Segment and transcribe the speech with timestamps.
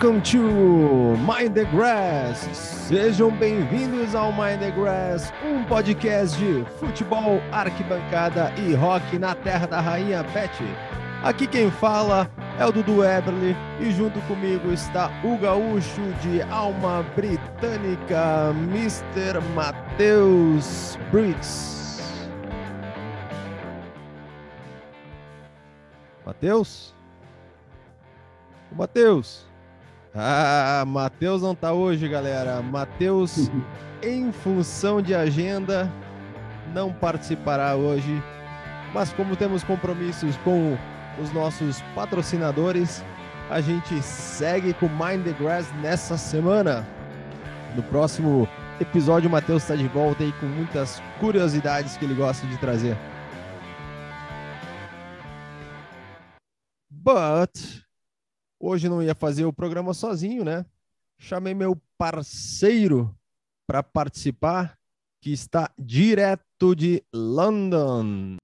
[0.00, 2.38] Welcome to Mind the Grass.
[2.86, 9.66] Sejam bem-vindos ao Mind the Grass, um podcast de futebol, arquibancada e rock na terra
[9.66, 10.62] da rainha Betty.
[11.24, 12.30] Aqui quem fala
[12.60, 19.40] é o Dudu Eberly e junto comigo está o gaúcho de alma britânica, Mr.
[19.52, 22.28] Matheus Briggs.
[26.24, 26.94] Matheus?
[28.70, 29.48] Matheus.
[30.20, 32.60] Ah, Matheus não tá hoje, galera.
[32.60, 33.48] Matheus,
[34.02, 35.88] em função de agenda,
[36.74, 38.20] não participará hoje.
[38.92, 40.76] Mas como temos compromissos com
[41.22, 43.04] os nossos patrocinadores,
[43.48, 46.84] a gente segue com Mind the Grass nessa semana.
[47.76, 48.48] No próximo
[48.80, 52.96] episódio, o Matheus está de volta aí com muitas curiosidades que ele gosta de trazer.
[56.90, 57.77] But
[58.68, 60.66] hoje não ia fazer o programa sozinho, né?
[61.18, 63.14] Chamei meu parceiro
[63.66, 64.78] para participar,
[65.20, 68.36] que está direto de London.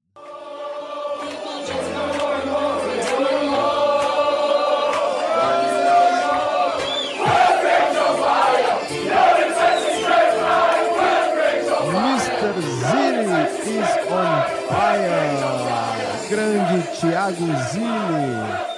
[11.94, 12.60] Mr.
[12.60, 13.42] Zilli
[13.78, 14.32] is on
[14.68, 16.28] fire.
[16.28, 18.73] Grande Thiago Zilli.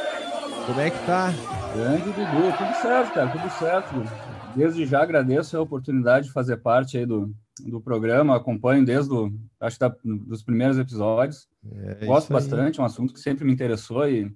[0.67, 1.33] Como é que tá?
[1.72, 4.05] Grande Dudu, tudo certo, cara, tudo certo.
[4.55, 7.33] Desde já agradeço a oportunidade de fazer parte aí do,
[7.64, 11.47] do programa, acompanho desde o, acho da, dos primeiros episódios.
[12.00, 14.33] É Gosto bastante, é um assunto que sempre me interessou e,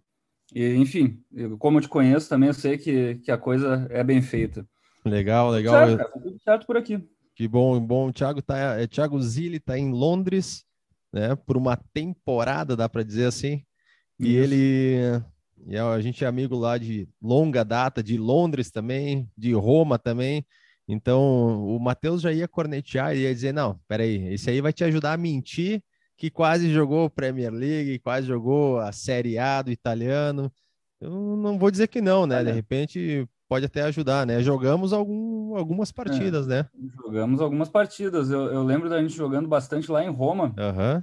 [0.54, 4.04] e enfim, eu- como eu te conheço também, eu sei que, que a coisa é
[4.04, 4.66] bem feita.
[5.04, 5.74] Legal, legal.
[5.86, 7.02] Certo, cara, tudo certo por aqui.
[7.34, 8.08] Que bom, bom.
[8.08, 10.64] O Thiago tá, é, Thiago Zilli tá em Londres,
[11.12, 13.64] né, por uma temporada, dá para dizer assim.
[14.18, 14.54] E Isso.
[14.54, 15.22] ele,
[15.66, 20.44] e a gente é amigo lá de longa data, de Londres também, de Roma também.
[20.88, 24.82] Então, o Matheus já ia cornetear, ele ia dizer: Não, peraí, esse aí vai te
[24.84, 25.82] ajudar a mentir
[26.16, 30.52] que quase jogou Premier League, quase jogou a Série A do italiano.
[31.00, 32.44] Eu não vou dizer que não, né?
[32.44, 34.42] De repente pode até ajudar, né?
[34.42, 36.66] Jogamos algum, algumas partidas, né?
[37.02, 38.30] Jogamos algumas partidas.
[38.30, 40.54] Eu, eu lembro da gente jogando bastante lá em Roma.
[40.58, 41.02] Aham.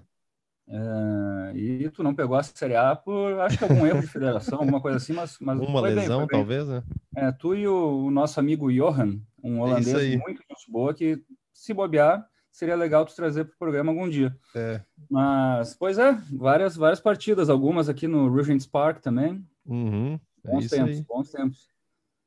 [0.69, 4.59] É, e tu não pegou a Série A por, acho que algum erro de federação,
[4.59, 6.39] alguma coisa assim, mas, mas Uma bem, lesão, foi bem.
[6.39, 6.83] talvez, né?
[7.15, 10.17] É, tu e o, o nosso amigo Johan, um holandês aí.
[10.17, 11.23] muito gente boa, que
[11.53, 14.35] se bobear, seria legal tu trazer para o programa algum dia.
[14.55, 14.81] É.
[15.09, 19.45] Mas, pois é, várias, várias partidas, algumas aqui no Regent's Park também.
[19.65, 20.19] Uhum.
[20.43, 21.05] É Bons tempos, aí.
[21.07, 21.77] bons tempos.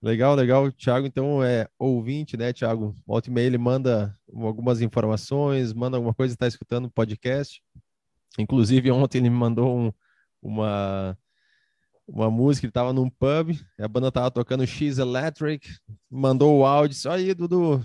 [0.03, 0.65] Legal, legal.
[0.65, 2.97] O Thiago, então, é ouvinte, né, Thiago?
[3.07, 7.63] Volta e meia ele manda algumas informações, manda alguma coisa, está escutando o podcast.
[8.39, 9.93] Inclusive, ontem ele me mandou um-
[10.43, 11.19] uma,
[12.09, 15.69] uma música, ele estava num pub, a banda estava tocando X Electric,
[16.11, 17.83] mandou o áudio, disse, aí, Dudu,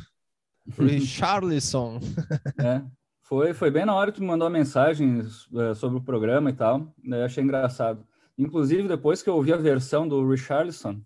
[0.78, 2.00] Richarlison.
[2.60, 2.82] É,
[3.22, 6.50] foi, foi bem na hora que tu me mandou a mensagem eh, sobre o programa
[6.50, 8.06] e tal, né, eu achei engraçado.
[8.38, 11.02] Inclusive, depois que eu ouvi a versão do Richarlison,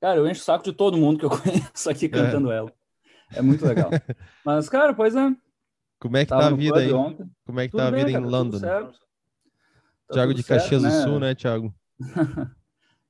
[0.00, 1.30] cara, eu encho o saco de todo mundo que eu
[1.70, 2.72] conheço aqui cantando ela.
[3.32, 3.90] É muito legal.
[4.44, 5.30] Mas, cara, pois é,
[5.98, 6.92] Como é que tava tá a vida aí?
[6.92, 7.30] ontem.
[7.44, 8.58] Como é que Tudo tá a bem, vida em cara, London?
[8.58, 8.98] certo.
[10.08, 11.02] Tá de certo, Caxias do né?
[11.02, 11.74] Sul, né, Thiago?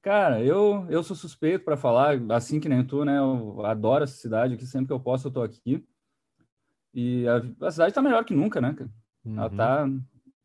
[0.03, 3.19] Cara, eu, eu sou suspeito para falar, assim que nem tu, né?
[3.19, 5.85] Eu adoro essa cidade aqui, sempre que eu posso eu tô aqui.
[6.95, 8.73] E a, a cidade tá melhor que nunca, né?
[8.73, 8.91] cara?
[9.27, 9.57] Ela Uhum.
[9.57, 9.89] tá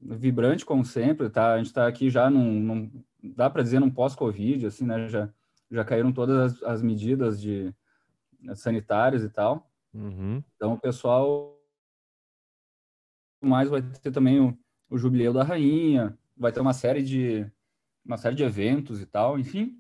[0.01, 1.53] vibrante como sempre, tá?
[1.53, 5.07] A gente tá aqui já num, num- dá para dizer num pós-Covid, assim, né?
[5.07, 5.29] Já,
[5.69, 7.71] já caíram todas as, as medidas de
[8.55, 9.71] sanitárias e tal.
[9.93, 10.43] Uhum.
[10.55, 11.60] Então o pessoal
[13.47, 14.57] mais vai ter também o,
[14.89, 17.51] o jubileu da rainha, vai ter uma série de
[18.03, 19.77] uma série de eventos e tal, enfim.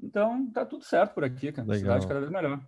[0.00, 1.66] Então tá tudo certo por aqui, cara.
[1.66, 1.80] Legal.
[1.80, 2.66] Cidade cada vez melhor.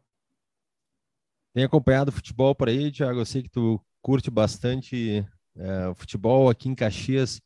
[1.52, 3.20] Tem acompanhado futebol por aí, Thiago?
[3.20, 5.26] Eu sei que tu curte bastante
[5.56, 7.40] é, futebol aqui em Caxias.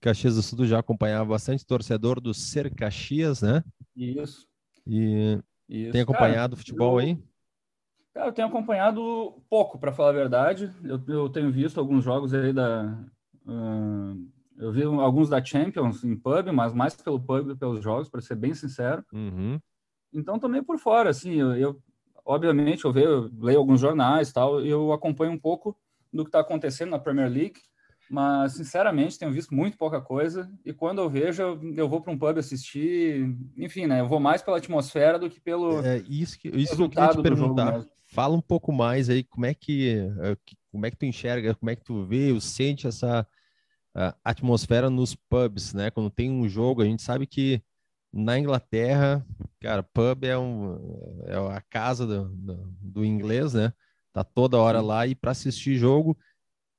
[0.00, 3.62] Caxias do Sul já acompanhava bastante torcedor do Ser Caxias, né?
[3.94, 4.46] Isso.
[4.86, 5.38] E
[5.68, 5.92] isso.
[5.92, 7.18] tem acompanhado Cara, futebol eu- aí?
[8.16, 10.72] Cara, eu tenho acompanhado pouco, para falar a verdade.
[10.82, 12.98] Eu, eu tenho visto alguns jogos aí da.
[13.46, 14.14] ah,
[14.56, 18.08] eu vi alguns da Champions em pub, mas mais pelo pub do que pelos jogos,
[18.08, 19.04] para ser bem sincero.
[19.12, 19.60] Uhum.
[20.14, 21.82] Então, meio por fora, assim, eu, eu-
[22.24, 25.76] obviamente, eu, vejo, eu leio alguns jornais e tal, e eu acompanho um pouco
[26.10, 27.60] do que está acontecendo na Premier League,
[28.08, 32.14] mas, sinceramente, tenho visto muito pouca coisa, e quando eu vejo, eu, eu vou para
[32.14, 36.38] um pub assistir, enfim, né, eu vou mais pela atmosfera do que pelo É isso
[36.38, 37.95] que, isso que eu queria te resultado do jogo perguntar.
[38.06, 41.54] Fala um pouco mais aí, como é que, eh, que- como é que tu enxerga,
[41.54, 43.26] como é que tu vê ou sente essa
[44.24, 45.90] atmosfera nos pubs, né?
[45.90, 47.62] Quando tem um jogo, a gente sabe que
[48.12, 49.24] na Inglaterra,
[49.60, 50.76] cara, pub é, um,
[51.26, 53.72] é a casa do, do, do inglês, né?
[54.12, 56.16] Tá toda hora lá e para assistir jogo,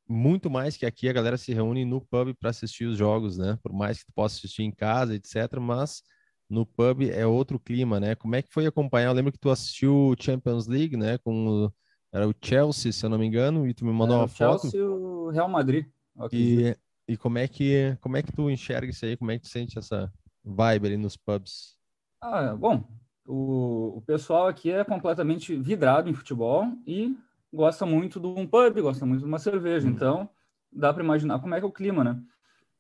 [0.08, 3.58] muito mais que aqui a galera se reúne no pub para assistir os jogos, né?
[3.64, 5.62] Por mais que tu possa assistir em casa, etc.
[5.62, 6.04] Mas
[6.50, 8.16] no pub é outro clima, né?
[8.16, 9.10] Como é que foi acompanhar?
[9.10, 11.18] Eu lembro que tu assistiu Champions League, né?
[11.18, 11.74] Com o,
[12.12, 14.28] era o Chelsea, se eu não me engano, e tu me mandou era uma o
[14.30, 14.62] foto.
[14.62, 15.86] Chelsea e o Real Madrid.
[16.32, 16.76] E,
[17.08, 19.16] e como é que como é que tu enxerga isso aí?
[19.18, 20.12] Como é que tu sente essa
[20.44, 21.78] vibe ali nos pubs?
[22.22, 22.84] Ah, bom,
[23.28, 27.16] o, o pessoal aqui é completamente vidrado em futebol e
[27.54, 29.88] gosta muito de um pub, gosta muito de uma cerveja.
[29.88, 29.92] Hum.
[29.92, 30.30] Então,
[30.72, 32.20] dá para imaginar como é que é o clima, né?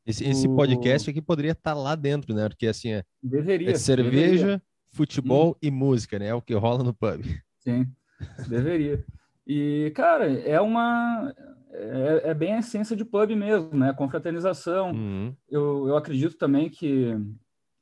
[0.07, 2.47] Esse, esse podcast aqui poderia estar tá lá dentro, né?
[2.47, 4.61] Porque assim é, deveria, é cerveja, deveria.
[4.93, 5.55] futebol hum.
[5.61, 6.27] e música, né?
[6.27, 7.25] É o que rola no pub.
[7.59, 7.85] Sim,
[8.47, 9.03] deveria.
[9.45, 11.35] E, cara, é uma.
[11.73, 13.91] É, é, bem a essência de pub mesmo, né?
[13.91, 14.91] Confraternização.
[14.91, 15.35] Uhum.
[15.49, 17.13] Eu, eu acredito também que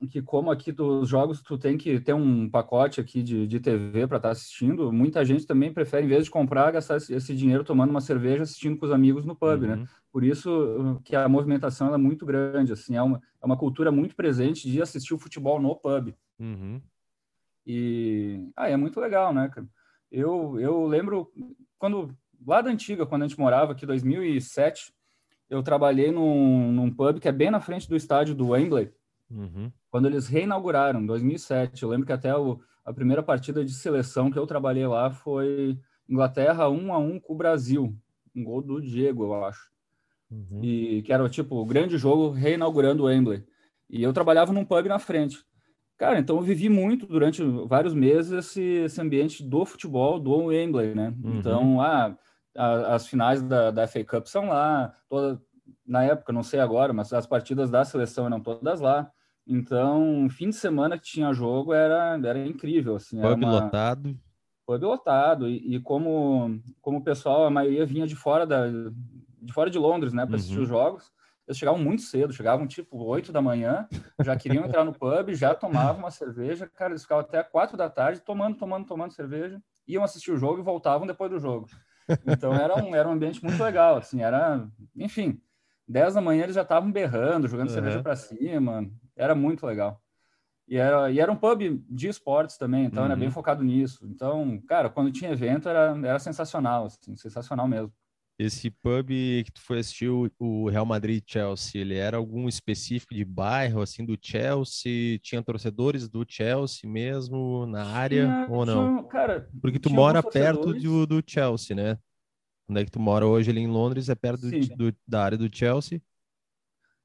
[0.07, 4.07] que como aqui dos jogos tu tem que ter um pacote aqui de, de TV
[4.07, 7.63] para estar tá assistindo, muita gente também prefere, em vez de comprar, gastar esse dinheiro
[7.63, 9.75] tomando uma cerveja assistindo com os amigos no pub, né?
[9.75, 9.81] uhum.
[9.81, 9.88] né?
[10.12, 13.92] Por isso uh, que a movimentação é muito grande, assim, é uma, é uma cultura
[13.92, 16.16] muito presente de assistir o futebol no pub.
[16.40, 16.81] Uhum.
[17.66, 19.68] E ah, é muito legal, né, cara?
[20.12, 21.31] Eu, eu lembro
[21.78, 22.16] quando,
[22.46, 24.94] lá da antiga, quando a gente morava aqui, 2007,
[25.50, 28.92] eu trabalhei num, num pub que é bem na frente do estádio do Wembley,
[29.30, 29.72] Uhum.
[29.89, 34.31] Quando eles reinauguraram, em 2007, eu lembro que até o, a primeira partida de seleção
[34.31, 37.95] que eu trabalhei lá foi Inglaterra 1 a 1 com o Brasil,
[38.36, 39.72] um gol do Diego, eu acho.
[40.30, 40.63] Uhum.
[40.63, 43.44] E que era tipo o grande jogo reinaugurando o Wembley.
[43.89, 45.44] E eu trabalhava num pub na frente.
[45.98, 50.94] Cara, então eu vivi muito durante vários meses esse, esse ambiente do futebol do Wembley,
[50.94, 51.13] né?
[51.24, 51.39] Uhum.
[51.39, 52.18] Então, ah,
[52.56, 55.42] a, as finais da, da FA Cup são lá, toda,
[55.85, 59.12] na época, não sei agora, mas as partidas da seleção eram todas lá.
[59.47, 62.95] Então, fim de semana que tinha jogo era, era incrível.
[62.95, 63.51] Assim, pub uma...
[63.51, 64.17] lotado.
[64.65, 65.47] Pub lotado.
[65.47, 69.77] E, e, como, como o pessoal, a maioria vinha de fora, da, de, fora de
[69.77, 70.63] Londres, né, para assistir uhum.
[70.63, 71.12] os jogos,
[71.47, 73.88] eles chegavam muito cedo, chegavam tipo 8 da manhã,
[74.23, 76.68] já queriam entrar no pub, já tomavam uma cerveja.
[76.68, 80.59] Cara, eles ficavam até 4 da tarde tomando, tomando, tomando cerveja, iam assistir o jogo
[80.59, 81.68] e voltavam depois do jogo.
[82.25, 85.39] Então era um, era um ambiente muito legal, assim, era, enfim,
[85.87, 87.73] 10 da manhã eles já estavam berrando, jogando uhum.
[87.73, 88.89] cerveja para cima.
[89.15, 90.01] Era muito legal.
[90.67, 93.05] E era, e era um pub de esportes também, então uhum.
[93.05, 93.33] era bem uhum.
[93.33, 94.07] focado nisso.
[94.07, 97.93] Então, cara, quando tinha evento era, era sensacional, assim, sensacional mesmo.
[98.37, 103.23] Esse pub que tu foi assistir o Real Madrid Chelsea, ele era algum específico de
[103.23, 105.17] bairro, assim, do Chelsea?
[105.19, 108.97] Tinha torcedores do Chelsea mesmo na área tinha, ou não?
[108.97, 111.97] Tinha, cara, Porque tu mora perto do, do Chelsea, né?
[112.67, 114.09] Onde é que tu mora hoje ali em Londres?
[114.09, 116.01] É perto do, do, da área do Chelsea?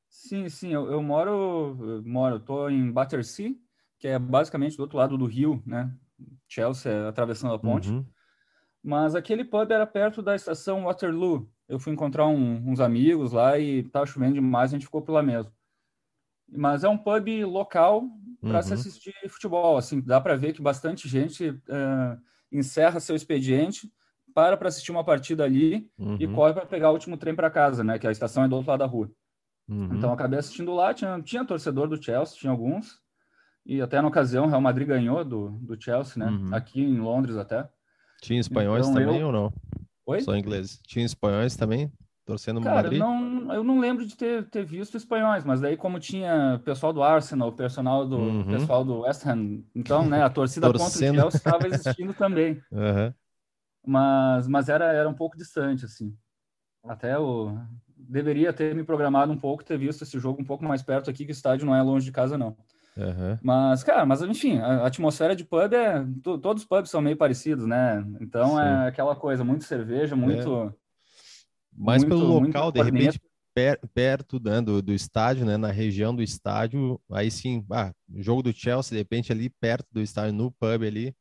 [0.08, 0.72] Sim, sim.
[0.72, 3.54] Eu, eu moro, eu moro, eu tô em Battersea,
[3.98, 5.94] que é basicamente do outro lado do rio, né?
[6.48, 7.90] Chelsea, atravessando a ponte.
[7.90, 8.04] Uhum.
[8.82, 11.50] Mas aquele pub era perto da estação Waterloo.
[11.68, 15.12] Eu fui encontrar um, uns amigos lá e tava chovendo demais, a gente ficou por
[15.12, 15.52] lá mesmo.
[16.48, 18.08] Mas é um pub local
[18.40, 18.62] para uhum.
[18.62, 19.76] se assistir futebol.
[19.76, 22.20] Assim, dá para ver que bastante gente uh,
[22.50, 23.92] encerra seu expediente
[24.34, 26.16] para para assistir uma partida ali uhum.
[26.18, 27.98] e corre para pegar o último trem para casa, né?
[27.98, 29.10] Que a estação é do outro lado da rua.
[29.68, 29.94] Uhum.
[29.94, 33.00] Então acabei assistindo lá, tinha, tinha torcedor do Chelsea, tinha alguns.
[33.64, 36.30] E até na ocasião o Real Madrid ganhou do, do Chelsea, né?
[36.30, 36.54] Uhum.
[36.54, 37.68] Aqui em Londres até.
[38.20, 39.26] Tinha espanhóis então, também eu...
[39.26, 39.52] ou não?
[40.06, 40.20] Oi?
[40.22, 40.80] Só ingleses.
[40.86, 41.90] Tinha espanhóis também?
[42.24, 42.98] Torcendo Cara, Madrid?
[42.98, 47.02] Não, eu não lembro de ter, ter visto espanhóis, mas daí como tinha pessoal do
[47.02, 48.44] Arsenal, pessoal do uhum.
[48.44, 52.60] pessoal do West Ham, então, né, a torcida contra o Chelsea estava existindo também.
[52.70, 53.12] Uhum.
[53.86, 56.16] Mas, mas era, era um pouco distante, assim.
[56.84, 57.56] Até o.
[57.96, 61.24] Deveria ter me programado um pouco, ter visto esse jogo um pouco mais perto aqui,
[61.24, 62.56] que o estádio não é longe de casa, não.
[62.96, 63.38] Uhum.
[63.42, 66.04] Mas, cara, mas enfim, a atmosfera de pub é.
[66.22, 68.04] Todos os pubs são meio parecidos, né?
[68.20, 68.84] Então é Sim.
[68.84, 70.64] é aquela coisa, muito cerveja, muito.
[70.64, 70.74] É.
[71.76, 73.20] Mas muito, pelo local, de repente,
[73.54, 75.56] per, perto né, do, do estádio, né?
[75.56, 80.00] Na região do estádio, aí sim, ah, jogo do Chelsea, de repente, ali perto do
[80.00, 81.14] estádio, no pub ali,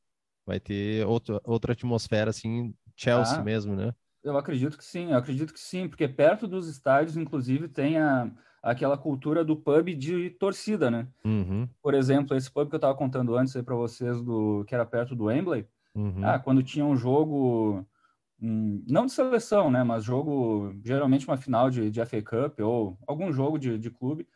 [0.49, 3.93] vai ter outro, outra atmosfera, assim, Chelsea ah, mesmo, né?
[4.23, 8.31] Eu acredito que sim, eu acredito que sim, porque perto dos estádios, inclusive, tem a,
[8.63, 11.07] aquela cultura do pub de torcida, né?
[11.23, 11.69] Uhum.
[11.83, 14.87] Por exemplo, esse pub que eu estava contando antes aí para vocês, do, que era
[14.87, 16.21] perto do Wembley, uhum.
[16.23, 17.85] ah, quando tinha um jogo,
[18.41, 19.83] não de seleção, né?
[19.83, 24.27] Mas jogo, geralmente uma final de, de FA Cup ou algum jogo de, de clube,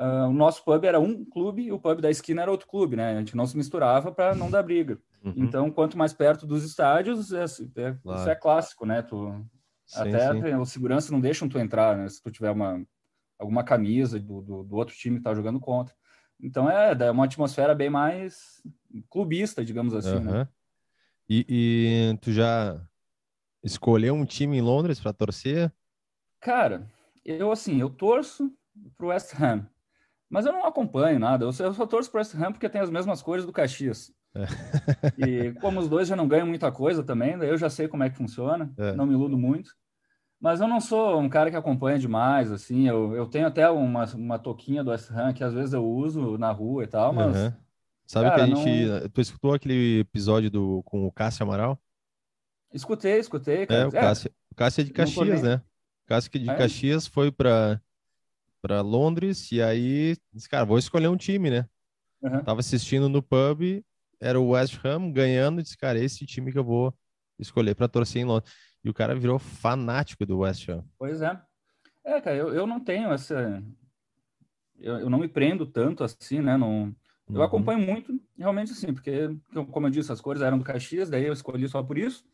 [0.00, 2.96] Uh, o nosso pub era um clube e o pub da esquina era outro clube,
[2.96, 3.12] né?
[3.12, 4.98] A gente não se misturava para não dar briga.
[5.22, 5.34] Uhum.
[5.36, 8.18] Então, quanto mais perto dos estádios, é, é, claro.
[8.18, 9.02] isso é clássico, né?
[9.02, 9.46] Tu,
[9.84, 10.54] sim, até sim.
[10.54, 12.08] o segurança não deixam tu entrar, né?
[12.08, 12.82] Se tu tiver uma,
[13.38, 15.94] alguma camisa do, do, do outro time que tá jogando contra.
[16.42, 18.62] Então é, é uma atmosfera bem mais
[19.10, 20.32] clubista, digamos assim, Aham.
[20.32, 20.48] né?
[21.28, 22.82] E, e tu já
[23.62, 25.70] escolheu um time em Londres para torcer?
[26.40, 26.90] Cara,
[27.22, 28.50] eu assim, eu torço
[28.96, 29.68] pro West Ham,
[30.30, 31.44] mas eu não acompanho nada.
[31.44, 34.12] Eu só, torço pro West Ham porque tem as mesmas cores do Caxias.
[35.18, 38.02] E como os dois já não ganham muita coisa também, daí eu já sei como
[38.02, 38.92] é que funciona, É.
[38.92, 39.74] não me iludo muito.
[40.40, 42.88] Mas eu não sou um cara que acompanha demais, assim.
[42.88, 46.38] Eu, eu tenho até uma, uma touquinha do West Ham que às vezes eu uso
[46.38, 47.56] na rua e tal, mas Aham.
[48.06, 49.08] Sabe cara, que a gente.
[49.10, 51.78] Tu escutou aquele episódio do, com o Cássio Amaral?
[52.72, 53.88] escutei, escutei, É, cara.
[53.88, 55.56] o Cássio, o Cássio é de não Caxias, nem- né?
[55.56, 56.56] O Cássio que de é?
[56.56, 57.80] Caxias foi para
[58.60, 61.66] para Londres e aí disse, cara, vou escolher um time, né?
[62.22, 62.42] Aham.
[62.44, 63.82] Tava assistindo no pub,
[64.20, 66.94] era o West Ham ganhando, disse, cara, esse time que eu vou
[67.38, 68.52] escolher para torcer em Londres.
[68.84, 70.84] E o cara virou fanático do West Ham.
[70.98, 71.40] Pois é.
[72.04, 73.62] É, cara, eu, eu não tenho essa.
[74.78, 76.56] Eu, eu não me prendo tanto assim, né?
[76.56, 76.94] Não...
[77.28, 77.42] Eu Uhum.
[77.42, 79.28] acompanho muito, realmente assim, porque,
[79.70, 82.24] como eu disse, as cores eram do Caxias, daí eu escolhi só por isso.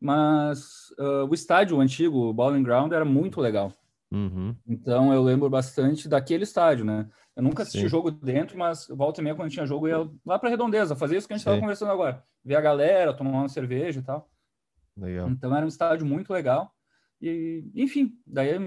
[0.00, 3.72] Mas ah, o estádio antigo, o Bowling Ground, era muito legal.
[4.16, 4.56] Uhum.
[4.66, 7.08] Então eu lembro bastante daquele estádio, né?
[7.34, 7.88] Eu nunca assisti Sim.
[7.88, 11.18] jogo dentro, mas volta e meia, quando tinha jogo, eu ia lá para Redondeza, fazer
[11.18, 12.24] isso que a gente estava conversando agora.
[12.42, 14.30] Ver a galera, tomar uma cerveja e tal.
[14.96, 15.28] Legal.
[15.28, 16.72] Então era um estádio muito legal.
[17.20, 18.58] E, enfim, daí,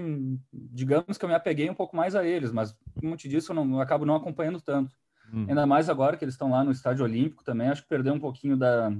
[0.52, 3.54] digamos que eu me apeguei um pouco mais a eles, mas, como te disse, eu,
[3.54, 4.94] não, eu acabo não acompanhando tanto.
[5.32, 5.46] Uhum.
[5.48, 8.20] Ainda mais agora que eles estão lá no Estádio Olímpico também, acho que perdeu um
[8.20, 8.92] pouquinho da,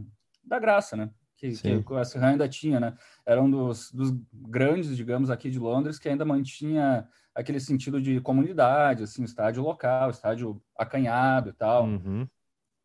[0.44, 1.10] da graça, né?
[1.40, 2.94] Que, que o West Ham ainda tinha, né?
[3.24, 8.20] Era um dos, dos grandes, digamos, aqui de Londres, que ainda mantinha aquele sentido de
[8.20, 11.86] comunidade, assim, estádio local, estádio acanhado e tal.
[11.86, 12.28] Uhum.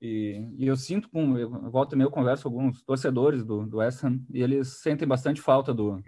[0.01, 3.65] E, e eu sinto, com, eu, volta e meia eu converso com alguns torcedores do,
[3.65, 6.01] do West Ham, e eles sentem bastante falta do,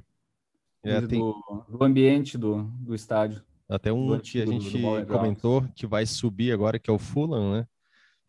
[0.84, 3.44] É, do, tem do ambiente do, do estádio.
[3.68, 7.68] até um que a gente comentou que vai subir agora, que é o Fulham, né?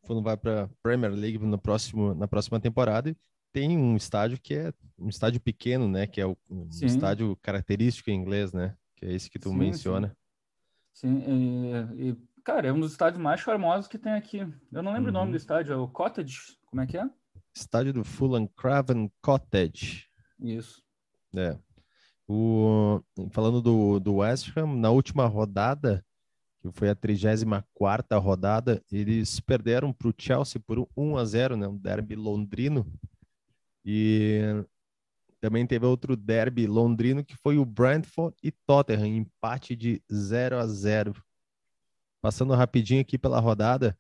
[0.03, 3.15] O Fulham vai para Premier League no próximo, na próxima temporada
[3.59, 6.07] tem um estádio que é um estádio pequeno, né?
[6.07, 6.87] Que é o um Sim.
[6.87, 8.77] estádio característico em inglês, né?
[8.95, 10.17] Que é esse que tu Sim, menciona.
[10.95, 14.47] Sim, e, e, cara, é um dos estádios mais charmosos que tem aqui.
[14.71, 15.31] Eu não lembro o nome Uhum.
[15.33, 17.11] do estádio, é o Cottage, como é que é?
[17.53, 20.07] Estádio do Fulham Craven Cottage.
[20.39, 20.81] Isso.
[21.35, 21.59] É.
[22.29, 26.05] O, falando do, do West Ham, na última rodada,
[26.61, 31.67] que foi a 34ª rodada, eles perderam para o Chelsea por 1 a 0, né?
[31.67, 32.87] Um derby londrino.
[33.91, 34.43] E
[35.41, 40.67] também teve outro derby londrino que foi o Brentford e Tottenham, empate de 0 a
[40.67, 41.15] 0.
[42.21, 43.97] Passando rapidinho aqui pela rodada,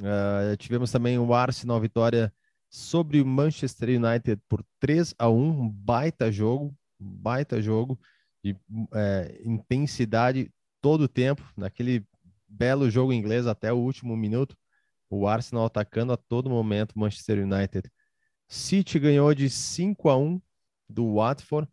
[0.00, 2.32] ah, tivemos também o Arsenal vitória
[2.70, 7.98] sobre o Manchester United por 3 a 1, um baita jogo, baita jogo
[8.44, 8.56] de
[8.94, 12.06] é, intensidade todo o tempo, naquele
[12.46, 14.56] belo jogo inglês até o último minuto,
[15.10, 17.90] o Arsenal atacando a todo momento o Manchester United.
[18.48, 20.40] City ganhou de 5 a 1
[20.88, 21.68] do Watford,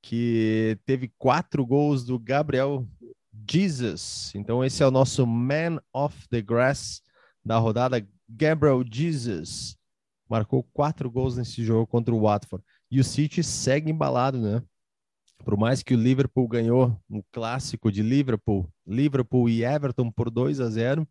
[0.00, 2.86] que teve quatro gols do Gabriel
[3.48, 4.32] Jesus.
[4.34, 7.02] Então esse é o nosso man of the grass
[7.44, 9.76] da rodada, Gabriel Jesus
[10.28, 12.64] marcou quatro gols nesse jogo contra o Watford.
[12.90, 14.62] E o City segue embalado, né?
[15.44, 20.60] Por mais que o Liverpool ganhou um clássico de Liverpool, Liverpool e Everton por 2
[20.60, 21.06] a 0,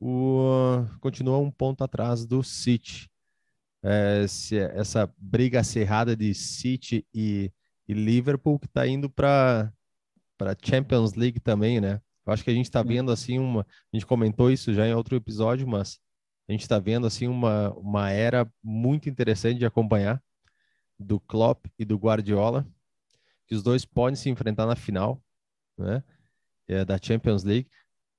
[0.00, 3.09] o continua um ponto atrás do City.
[3.82, 7.50] É, se- essa briga acirrada de City e,
[7.88, 9.72] e Liverpool que está indo para
[10.38, 12.00] para Champions League também, né?
[12.26, 14.94] Eu acho que a gente está vendo assim uma, a gente comentou isso já em
[14.94, 15.98] outro episódio, mas
[16.48, 20.22] a gente está vendo assim uma, uma era muito interessante de acompanhar
[20.98, 22.66] do Klopp e do Guardiola,
[23.46, 25.22] que os dois podem se enfrentar na final,
[25.78, 26.02] né?
[26.68, 27.68] É, da Champions League.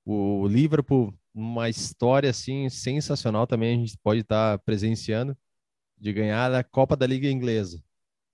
[0.04, 5.36] O Liverpool, uma história assim sensacional também a gente pode estar presenciando
[6.02, 7.80] de ganhar a Copa da Liga Inglesa.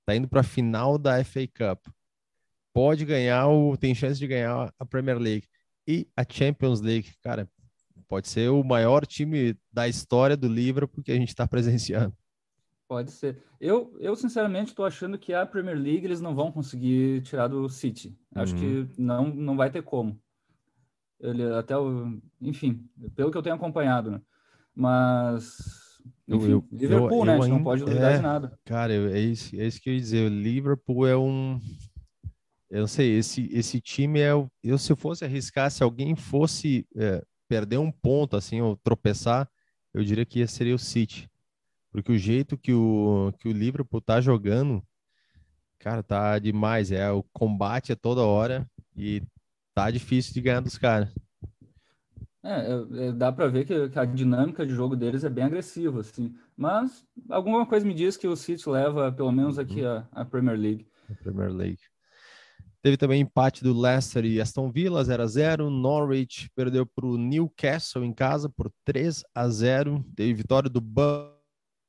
[0.07, 1.87] Tá indo para a final da FA Cup.
[2.73, 5.47] Pode ganhar o tem chance de ganhar a Premier League
[5.87, 7.47] e a Champions League, cara.
[8.09, 12.17] Pode ser o maior time da história do Liverpool que a gente está presenciando.
[12.89, 13.43] Pode ser.
[13.61, 17.69] Eu, eu sinceramente, estou achando que a Premier League eles não vão conseguir tirar do
[17.69, 18.19] City.
[18.35, 18.87] Acho Uhum.
[18.87, 20.19] que não, não vai ter como.
[21.21, 24.23] Ele, até o, enfim, pelo que eu tenho acompanhado, né?
[24.75, 25.88] Mas,
[26.29, 27.35] enfim, eu- Liverpool, eu- né?
[27.35, 28.17] A gente não pode duvidar é.
[28.17, 28.59] de nada.
[28.65, 30.31] Cara, é isso, é isso que eu ia dizer.
[30.31, 31.61] O Liverpool é um.
[32.71, 34.31] Eu não sei, esse, esse time é.
[34.63, 39.49] Eu, se eu fosse arriscar, se alguém fosse é, perder um ponto, assim, ou tropeçar,
[39.95, 41.31] eu diria que seria o City.
[41.91, 44.83] Porque o jeito que o, que o Liverpool tá jogando,
[45.79, 46.93] cara, tá demais.
[46.93, 49.23] É o combate a toda hora e
[49.75, 51.09] tá difícil de ganhar dos caras.
[52.43, 55.45] É, é, é dá para ver que, que, a dinâmica de jogo deles é bem
[55.45, 56.35] agressiva, assim.
[56.57, 59.89] Mas alguma coisa me diz que o City leva, pelo menos aqui, uhum.
[59.89, 60.87] a, a Premier League.
[61.11, 61.81] A Premier League.
[62.81, 65.71] Teve também empate do Leicester e Aston Villa 0 a 0.
[65.71, 70.05] Norwich perdeu para o Newcastle em casa por 3 a 0.
[70.15, 71.33] Teve vitória do Burn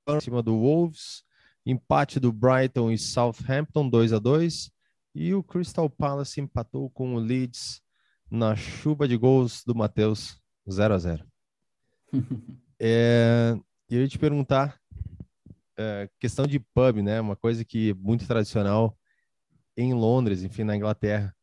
[0.10, 1.24] em cima do Wolves.
[1.64, 4.72] Empate do Brighton e Southampton 2 a 2.
[5.14, 7.82] E o Crystal Palace empatou com o Leeds
[8.30, 11.26] na chuva de gols do Matheus 0 a 0.
[12.80, 13.58] é,
[13.90, 14.80] eu ia te perguntar
[15.78, 17.22] é, questão de pub, né?
[17.22, 18.98] Uma coisa que é muito tradicional
[19.78, 21.34] em Londres, enfim, na Inglaterra.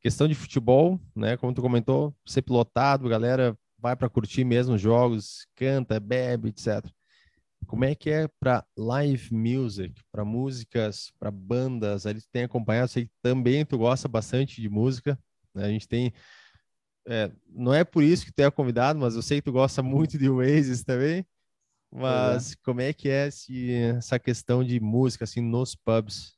[0.00, 1.36] Questão de futebol, né?
[1.36, 6.86] Como tu comentou, sempre lotado, galera vai para curtir mesmo os jogos, canta, bebe, etc.
[7.66, 12.02] Como é que é para live music, para músicas, para bandas?
[12.02, 15.18] Tu tem acompanhado, sei que também tu gosta bastante de música.
[15.54, 15.66] Né?
[15.66, 16.12] A gente tem,
[17.06, 19.82] é, não é por isso que tu é convidado, mas eu sei que tu gosta
[19.82, 21.24] muito de Oasis também.
[21.92, 22.56] Mas é.
[22.64, 26.36] como é que é esse, essa questão de música assim nos pubs?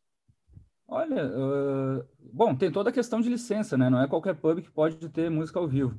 [0.86, 3.88] Olha, uh, bom, tem toda a questão de licença, né?
[3.88, 5.98] Não é qualquer pub que pode ter música ao vivo.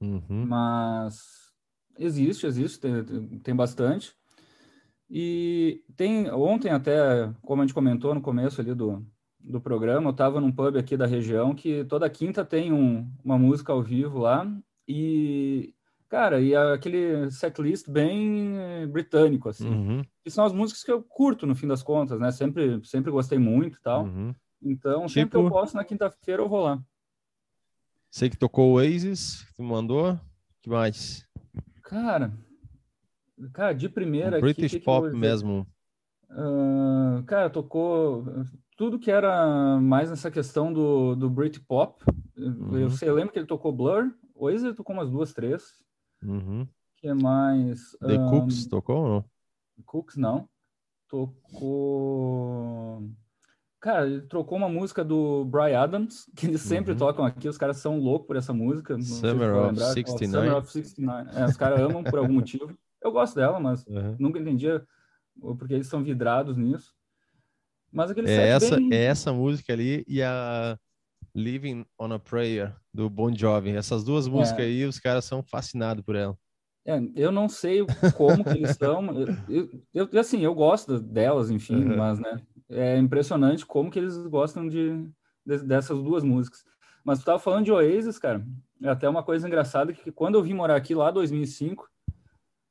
[0.00, 0.46] Uhum.
[0.46, 1.52] Mas
[1.98, 4.12] existe, existe, tem, tem bastante.
[5.08, 9.06] E tem ontem até, como a gente comentou no começo ali do,
[9.44, 13.38] do programa, eu estava num pub aqui da região que toda quinta tem um, uma
[13.38, 14.50] música ao vivo lá
[14.88, 15.74] e
[16.08, 18.56] cara, e aquele setlist bem
[18.88, 19.68] britânico assim.
[19.68, 20.02] Uhum.
[20.22, 22.32] Que são as músicas que eu curto no fim das contas, né?
[22.32, 24.04] Sempre sempre gostei muito e tal.
[24.04, 24.34] Uhum.
[24.62, 25.10] Então, tipo...
[25.10, 26.82] sempre que eu posso na quinta-feira eu vou lá.
[28.10, 30.18] Sei que tocou o Oasis, que tu mandou.
[30.62, 31.28] que mais?
[31.82, 32.32] Cara,
[33.52, 35.66] Cara, de primeira um British aqui, pop mesmo.
[36.34, 38.24] Uh, cara, tocou
[38.76, 42.02] tudo que era mais nessa questão do, do Britpop.
[42.36, 42.76] Uhum.
[42.76, 44.12] Eu sei, eu lembro que ele tocou Blur.
[44.34, 45.62] Hoje ele tocou umas duas, três.
[46.22, 46.66] Uhum.
[46.96, 47.92] Que é mais.
[48.00, 49.24] The um, Cooks tocou ou não?
[49.86, 50.48] Cooks não.
[51.08, 53.08] Tocou.
[53.80, 56.98] Cara, ele trocou uma música do Brian Adams, que eles sempre uhum.
[56.98, 59.00] tocam aqui, os caras são loucos por essa música.
[59.00, 60.26] Summer of, 69.
[60.26, 61.38] Summer of 69.
[61.38, 62.76] É, os caras amam por algum motivo.
[63.00, 64.16] Eu gosto dela, mas uhum.
[64.18, 64.84] nunca entendia
[65.40, 66.94] porque eles são vidrados nisso.
[67.92, 68.92] Mas aquele é essa bem...
[68.92, 70.78] é essa música ali e a
[71.34, 73.70] Living on a Prayer do Bon Jovi.
[73.70, 74.68] Essas duas músicas é.
[74.68, 76.36] aí, os caras são fascinados por ela.
[76.86, 79.06] É, eu não sei como que eles são.
[79.94, 81.96] Eu, eu, assim, eu gosto delas, enfim, uhum.
[81.96, 85.08] mas né, é impressionante como que eles gostam de,
[85.46, 86.62] de dessas duas músicas.
[87.02, 88.44] Mas tu tava falando de Oasis, cara.
[88.82, 91.88] É até uma coisa engraçada que quando eu vim morar aqui lá em 2005,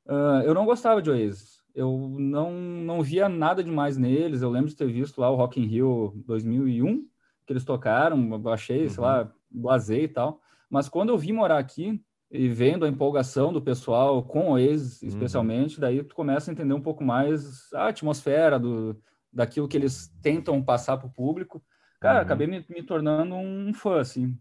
[0.06, 1.53] Uh, eu não gostava de Oasis.
[1.74, 4.42] Eu não, não via nada demais neles.
[4.42, 7.06] Eu lembro de ter visto lá o Rock in Rio 2001,
[7.44, 8.88] que eles tocaram, eu achei, uhum.
[8.88, 10.40] sei lá, blasei e tal.
[10.70, 15.08] Mas quando eu vim morar aqui e vendo a empolgação do pessoal com Oasis, uhum.
[15.08, 15.80] especialmente, uhum.
[15.80, 18.96] daí tu começa a entender um pouco mais a atmosfera do,
[19.32, 21.62] daquilo que eles tentam passar para o público.
[22.00, 22.24] Cara, uhum.
[22.24, 24.38] acabei me, me tornando um fã, assim.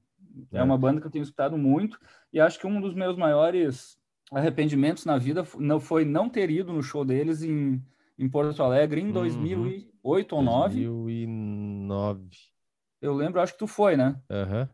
[0.51, 0.59] É.
[0.59, 1.99] é uma banda que eu tenho escutado muito
[2.31, 3.97] e acho que um dos meus maiores
[4.31, 7.81] arrependimentos na vida não foi não ter ido no show deles em,
[8.17, 9.13] em Porto Alegre em uhum.
[9.13, 10.85] 2008 ou 2009.
[10.85, 12.29] 2009.
[13.01, 14.15] Eu lembro, acho que tu foi, né?
[14.29, 14.67] Uhum.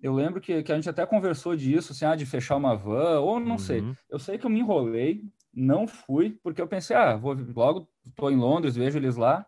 [0.00, 3.20] Eu lembro que, que a gente até conversou disso, assim, ah, de fechar uma van,
[3.20, 3.58] ou não uhum.
[3.58, 3.82] sei.
[4.08, 8.30] Eu sei que eu me enrolei, não fui, porque eu pensei, ah, vou logo, tô
[8.30, 9.46] em Londres, vejo eles lá.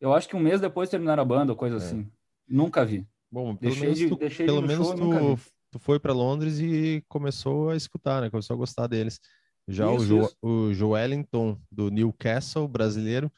[0.00, 1.78] Eu acho que um mês depois terminaram a banda, coisa é.
[1.78, 2.10] assim.
[2.46, 3.06] Nunca vi.
[3.30, 5.38] Bom, pelo deixei menos de, tu, pelo menos show, tu
[5.74, 8.30] tu foi para Londres e começou a escutar, né?
[8.30, 9.18] Começou a gostar deles.
[9.66, 10.36] Já isso, o, jo, isso.
[10.40, 13.32] o Joelinton, do Newcastle, brasileiro,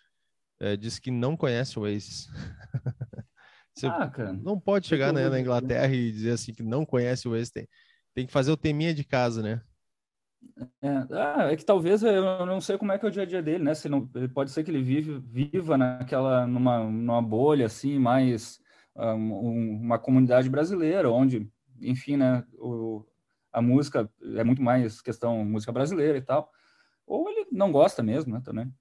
[0.60, 2.28] é, disse que não conhece o Oasis.
[3.74, 4.10] Você ah,
[4.42, 7.50] não pode chegar né, na Inglaterra e dizer assim que não conhece o Oasis.
[7.50, 7.66] Tem,
[8.14, 9.62] tem que fazer o teminha de casa, né?
[10.82, 13.26] É, ah, é que talvez eu não sei como é que é o dia a
[13.26, 13.74] dia dele, né?
[13.74, 18.58] Se não, pode ser que ele vive, viva naquela numa, numa bolha assim, mais
[18.94, 23.04] um, uma comunidade brasileira, onde enfim, né, o,
[23.52, 26.50] a música é muito mais questão música brasileira e tal.
[27.06, 28.72] Ou ele não gosta mesmo, né, também.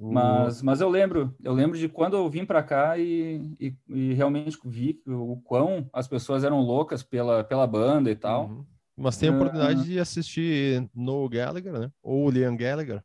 [0.00, 4.14] Mas, mas eu lembro, eu lembro de quando eu vim para cá e, e, e,
[4.14, 8.46] realmente vi o quão as pessoas eram loucas pela, pela banda e tal.
[8.46, 8.66] Uhum.
[8.96, 11.92] Mas tem a oportunidade uh, de assistir Noel Gallagher, né?
[12.00, 13.02] Ou Liam Gallagher.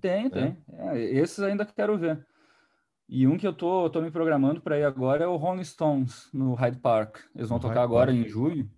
[0.00, 0.56] Tem, tem.
[0.72, 0.98] É.
[0.98, 2.26] É, esses ainda quero ver.
[3.08, 6.28] E um que eu tô, tô me programando para ir agora é o Rolling Stones,
[6.32, 7.18] no Hyde Park.
[7.34, 8.26] Eles vão tocar agora Park.
[8.26, 8.68] em julho.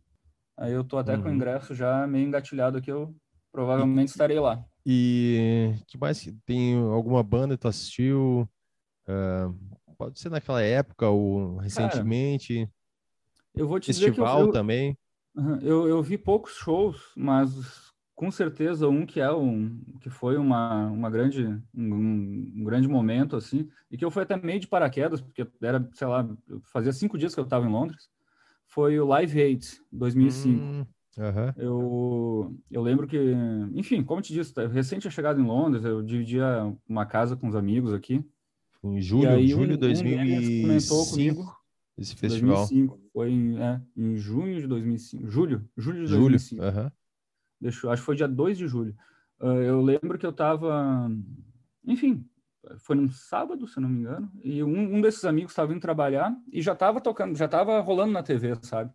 [0.57, 1.23] Aí eu tô até uhum.
[1.23, 1.37] com o uhum.
[1.37, 3.15] ingresso já meio engatilhado que eu
[3.51, 4.63] provavelmente estarei lá.
[4.85, 6.31] E que mais?
[6.45, 8.49] Tem alguma banda que tu assistiu?
[9.09, 9.55] Uh,
[9.97, 12.55] pode ser naquela época ou recentemente?
[12.55, 12.73] Cara,
[13.55, 14.99] eu vou te Festival dizer que eu, também.
[15.63, 17.88] Eu, eu vi poucos shows, mas
[18.19, 23.37] com certeza um que é um que foi uma, uma grande um, um, grande momento
[23.37, 26.29] assim e que eu fui até meio de paraquedas porque era sei lá
[26.65, 28.11] fazia cinco dias que eu estava em Londres
[28.67, 30.87] foi o Live Aid 2005 hum,
[31.57, 33.17] eu eu lembro que
[33.73, 37.55] enfim como te disse recente tinha chegado em Londres eu dividia uma casa com os
[37.55, 38.25] amigos aqui.
[38.83, 41.57] Em julho aí, julho de um, 2005 comentou comigo.
[41.97, 42.67] esse festival.
[42.69, 46.98] 2005, foi em, é, em junho de 2005 julho julho de 2005 julho, uh
[47.61, 48.95] Deixa, acho que foi dia 2 de julho.
[49.41, 51.11] Uh, eu lembro que eu estava,
[51.85, 52.25] enfim,
[52.79, 56.37] foi num sábado, se não me engano, e um, um desses amigos estava indo trabalhar
[56.53, 58.93] e já estava tocando, já estava rolando na TV, sabe?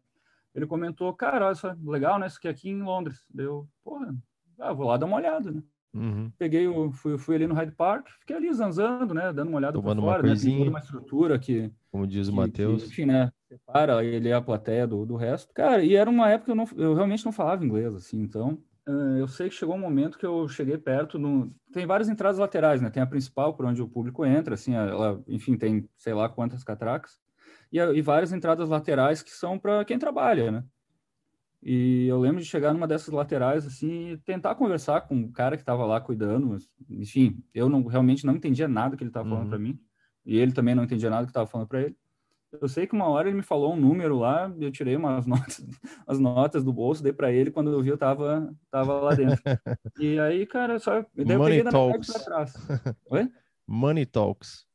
[0.54, 2.28] Ele comentou, cara, olha só, legal, né?
[2.28, 3.26] Isso aqui é aqui em Londres.
[3.34, 4.16] Deu, porra,
[4.60, 5.64] ah, vou lá dar uma olhada, né?
[5.94, 6.32] Uhum.
[6.38, 9.34] Peguei, o, fui, fui ali no Hyde Park, fiquei ali zanzando, né?
[9.34, 10.40] Dando uma olhada Tomando fora, uma né?
[10.40, 11.72] Tem toda uma estrutura que...
[11.92, 12.84] Como diz o Matheus.
[12.84, 13.32] Enfim, né?
[13.58, 15.54] Separa ele é a plateia do, do resto.
[15.54, 18.58] Cara, e era uma época que eu, não, eu realmente não falava inglês, assim, então...
[18.86, 21.56] Uh, eu sei que chegou um momento que eu cheguei perto no...
[21.72, 22.90] Tem várias entradas laterais, né?
[22.90, 26.64] Tem a principal, por onde o público entra, assim, ela, enfim, tem sei lá quantas
[26.66, 27.18] catracas.
[27.72, 30.64] E, e várias entradas laterais que são para quem trabalha, né?
[31.66, 35.56] E eu lembro de chegar numa dessas laterais assim e tentar conversar com o cara
[35.56, 36.48] que estava lá cuidando.
[36.48, 39.50] Mas, enfim, eu não, realmente não entendia nada que ele estava falando uhum.
[39.50, 39.80] para mim.
[40.26, 41.96] E ele também não entendia nada que estava falando para ele.
[42.62, 45.66] Eu sei que uma hora ele me falou um número lá, eu tirei umas notas,
[46.06, 49.42] as notas do bolso, dei para ele, quando eu vi eu tava, tava lá dentro.
[50.00, 52.08] E aí, cara, só daí Money eu peguei talks.
[52.08, 52.54] da trás.
[53.12, 53.32] Oi?
[53.68, 54.66] Money Talks.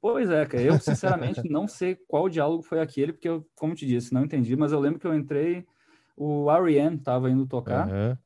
[0.00, 3.86] Pois é, cara, eu sinceramente não sei qual diálogo foi aquele, porque eu, como te
[3.86, 5.64] disse, não entendi, mas eu lembro que eu entrei
[6.16, 6.98] o R.E.M.
[6.98, 7.88] tava indo tocar.
[7.88, 8.16] Uhum.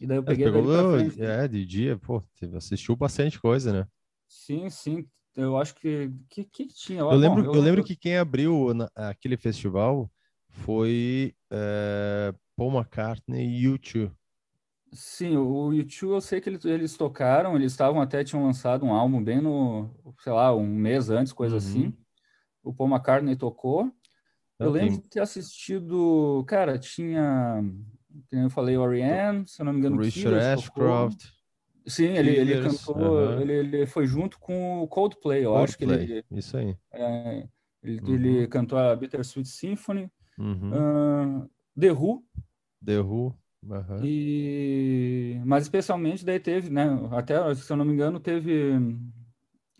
[0.00, 2.22] E daí eu peguei é, pegou, É, de dia, pô,
[2.56, 3.86] assistiu bastante coisa, né?
[4.26, 5.06] Sim, sim.
[5.36, 6.10] Eu acho que.
[6.28, 7.00] que, que tinha?
[7.00, 10.10] Eu, lembro, eu, eu lembro que quem abriu na, aquele festival
[10.48, 14.12] foi é, Paul McCartney e U2.
[14.92, 18.92] Sim, o U2 eu sei que eles, eles tocaram, eles estavam até, tinham lançado um
[18.92, 19.88] álbum bem no,
[20.18, 21.58] sei lá, um mês antes, coisa uhum.
[21.58, 21.94] assim.
[22.62, 23.90] O Paul McCartney tocou.
[24.58, 27.64] Eu lembro de ter assistido, cara, tinha,
[28.28, 31.39] como eu falei, o R.E.M., se eu não me engano, Richard Ashcroft.
[31.90, 36.12] Sim, ele, ele cantou, ele, ele foi junto com o Coldplay, eu Coldplay, acho que
[36.12, 36.24] ele...
[36.30, 36.76] Isso aí.
[36.92, 37.46] É,
[37.82, 38.14] ele, uhum.
[38.14, 40.70] ele cantou a Bittersweet Symphony, uhum.
[41.44, 42.24] uh, The Who.
[42.84, 43.34] The Who.
[43.62, 44.00] Uhum.
[44.02, 45.40] E...
[45.44, 48.78] Mas especialmente daí teve, né, até, se eu não me engano, teve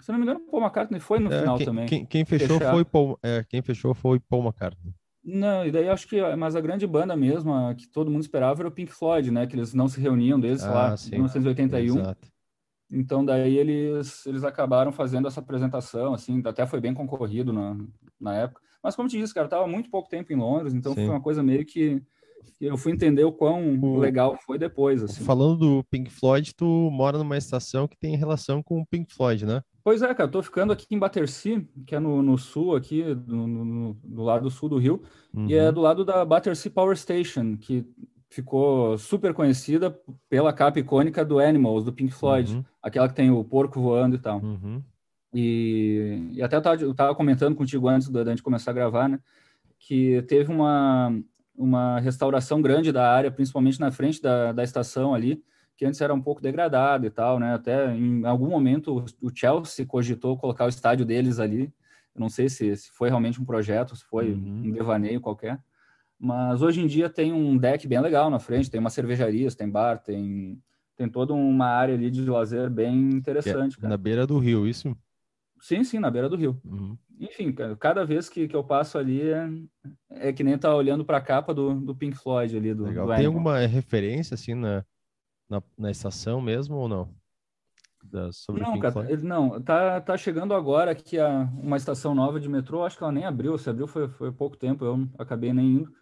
[0.01, 1.87] se não me engano, Paul McCartney foi no é, final quem, também.
[1.87, 2.73] Quem, quem fechou Fechar.
[2.73, 4.94] foi Paul, é, quem fechou foi Paul McCartney.
[5.22, 8.62] Não, e daí acho que, mas a grande banda mesmo, a que todo mundo esperava
[8.62, 9.46] era o Pink Floyd, né?
[9.46, 11.11] Que eles não se reuniam desde ah, lá, sim.
[11.11, 11.98] 1981.
[11.98, 12.28] Exato.
[12.90, 17.76] Então daí eles, eles acabaram fazendo essa apresentação, assim, até foi bem concorrido na,
[18.20, 18.61] na época.
[18.83, 21.04] Mas como te disse, cara, tava muito pouco tempo em Londres, então sim.
[21.04, 22.02] foi uma coisa meio que,
[22.59, 25.22] que eu fui entender o quão o, legal foi depois, assim.
[25.22, 29.46] Falando do Pink Floyd, tu mora numa estação que tem relação com o Pink Floyd,
[29.46, 29.62] né?
[29.82, 33.02] Pois é, cara, eu tô ficando aqui em Battersea, que é no, no sul aqui,
[33.26, 35.02] no, no, do lado sul do Rio,
[35.34, 35.46] uhum.
[35.48, 35.72] e é uhum.
[35.72, 37.86] do lado da Battersea Power Station, que
[38.28, 42.64] ficou super conhecida pela capa icônica do Animals, do Pink Floyd, uhum.
[42.82, 44.40] aquela que tem o porco voando e tal.
[44.40, 44.82] Uhum.
[45.32, 49.08] E, e, até eu tava, eu tava, comentando contigo antes da gente começar a gravar,
[49.08, 49.18] né,
[49.78, 51.12] que teve uma,
[51.56, 55.42] uma restauração grande da área, principalmente na frente da, da estação ali,
[55.80, 57.54] que antes era um pouco degradado e tal, né?
[57.54, 61.72] Até em algum momento o Chelsea cogitou colocar o estádio deles ali.
[62.14, 64.64] Eu não sei se, se foi realmente um projeto, se foi uhum.
[64.66, 65.58] um devaneio qualquer.
[66.18, 69.70] Mas hoje em dia tem um deck bem legal na frente, tem uma cervejaria, tem
[69.70, 70.62] bar, tem,
[70.98, 73.78] tem toda uma área ali de lazer bem interessante.
[73.82, 74.94] É na beira do rio, isso?
[75.62, 76.60] Sim, sim, na beira do rio.
[76.62, 76.94] Uhum.
[77.18, 79.48] Enfim, cada vez que, que eu passo ali é,
[80.10, 82.74] é que nem tá olhando para a capa do, do Pink Floyd ali.
[82.74, 83.06] Do, Legal.
[83.06, 84.84] Do tem alguma referência assim na,
[85.50, 87.08] na, na estação mesmo ou não?
[88.02, 92.48] Da, sobre não, cara, não, tá, tá chegando agora aqui a, uma estação nova de
[92.48, 95.66] metrô, acho que ela nem abriu, se abriu foi, foi pouco tempo, eu acabei nem
[95.72, 95.92] indo,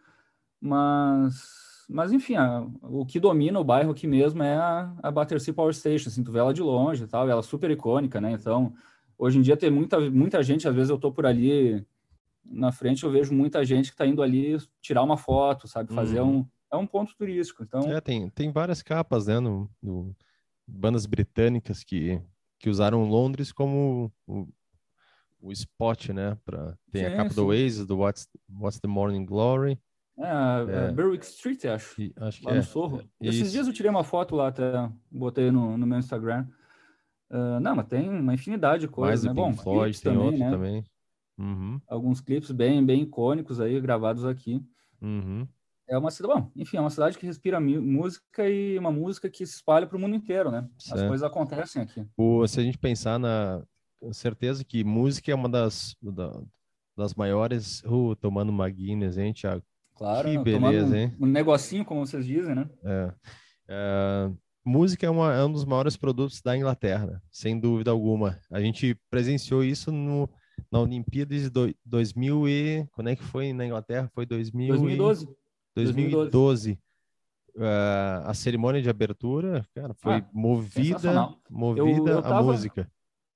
[0.60, 5.52] mas, mas enfim, a, o que domina o bairro aqui mesmo é a, a Battersea
[5.52, 8.30] Power Station, assim, tu vê ela de longe e tal, ela é super icônica, né,
[8.30, 8.72] então,
[9.18, 11.84] hoje em dia tem muita, muita gente, às vezes eu tô por ali
[12.44, 16.20] na frente, eu vejo muita gente que tá indo ali tirar uma foto, sabe, fazer
[16.20, 16.38] uhum.
[16.38, 17.62] um é um ponto turístico.
[17.62, 17.80] Então...
[17.90, 20.14] É, tem, tem várias capas, né, no, no,
[20.66, 22.20] bandas britânicas que,
[22.58, 24.48] que usaram Londres como o,
[25.40, 27.36] o spot, né, pra, tem sim, a capa sim.
[27.36, 29.78] do Oasis, do What's, What's the Morning Glory.
[30.18, 32.02] É, é, Berwick Street, acho.
[32.02, 33.00] E, acho lá no é, Sorro.
[33.20, 33.52] É, Esses isso.
[33.52, 36.46] dias eu tirei uma foto lá, até botei no, no meu Instagram.
[37.30, 39.40] Uh, não, mas tem uma infinidade de coisas, Mais né?
[39.40, 40.50] Bom, Floyd, tem também, outro né?
[40.50, 40.84] também.
[41.38, 41.80] Uhum.
[41.86, 44.60] Alguns clipes bem, bem icônicos aí, gravados aqui.
[45.00, 45.46] Uhum.
[45.88, 49.46] É uma cidade, bom, enfim, é uma cidade que respira música e uma música que
[49.46, 50.68] se espalha para o mundo inteiro, né?
[50.78, 51.00] Certo.
[51.00, 52.06] As coisas acontecem aqui.
[52.16, 53.62] O, se a gente pensar na
[54.12, 56.40] certeza que música é uma das, da,
[56.96, 57.82] das maiores.
[57.84, 59.62] Uh, tomando uma Guinness, hein, Thiago?
[59.94, 61.16] Claro, que beleza, um, hein?
[61.20, 62.68] Um negocinho, como vocês dizem, né?
[62.84, 63.14] É.
[63.68, 64.30] é
[64.64, 68.38] música é, uma, é, um dos maiores produtos da Inglaterra, sem dúvida alguma.
[68.50, 70.28] A gente presenciou isso no,
[70.70, 71.50] na Olimpíada de
[71.84, 72.86] 2000 e...
[72.92, 74.10] Quando é que foi na Inglaterra?
[74.14, 75.24] Foi 2000 2012.
[75.24, 75.28] E...
[75.84, 76.78] 2012.
[77.54, 82.88] Uh, a cerimônia de abertura, cara, foi ah, movida, movida eu, eu tava, a música.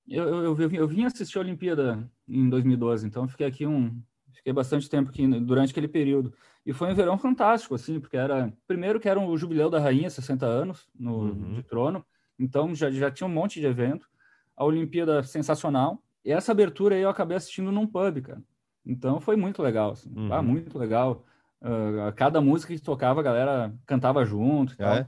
[0.07, 4.01] Eu, eu, eu, eu vim assistir a Olimpíada em 2012, então fiquei aqui um,
[4.31, 6.33] fiquei bastante tempo aqui durante aquele período.
[6.65, 10.09] E foi um verão fantástico, assim, porque era, primeiro que era o jubileu da rainha,
[10.09, 11.53] 60 anos, no, uhum.
[11.55, 12.05] de trono,
[12.39, 14.07] então já, já tinha um monte de evento.
[14.55, 16.01] A Olimpíada sensacional.
[16.23, 18.41] E essa abertura aí eu acabei assistindo num pub, cara.
[18.85, 20.11] Então foi muito legal, assim.
[20.15, 20.33] Ah, uhum.
[20.33, 21.25] Ah, muito legal.
[21.63, 25.07] Uh, cada música que tocava, a galera cantava junto e é?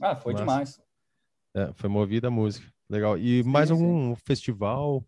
[0.00, 0.44] ah, foi massa.
[0.44, 0.82] demais.
[1.54, 2.70] É, foi movida a música.
[2.88, 3.16] Legal.
[3.16, 4.20] E sim, mais algum sim.
[4.26, 5.02] festival?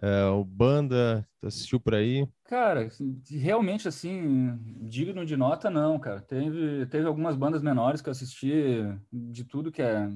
[0.00, 2.26] É, o banda, assistiu por aí?
[2.44, 2.88] Cara,
[3.28, 4.56] realmente assim,
[4.88, 6.20] digno de nota, não, cara.
[6.20, 10.10] Teve, teve algumas bandas menores que eu assisti de tudo que é,